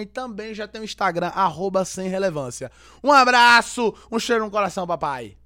e 0.00 0.06
também 0.06 0.54
já 0.54 0.68
tem 0.68 0.80
o 0.80 0.84
Instagram 0.84 1.28
arroba 1.28 1.84
sem 1.84 2.08
relevância. 2.08 2.70
Um 3.02 3.12
abraço, 3.12 3.94
um 4.10 4.18
cheiro 4.18 4.44
no 4.44 4.50
coração, 4.50 4.86
papai. 4.86 5.39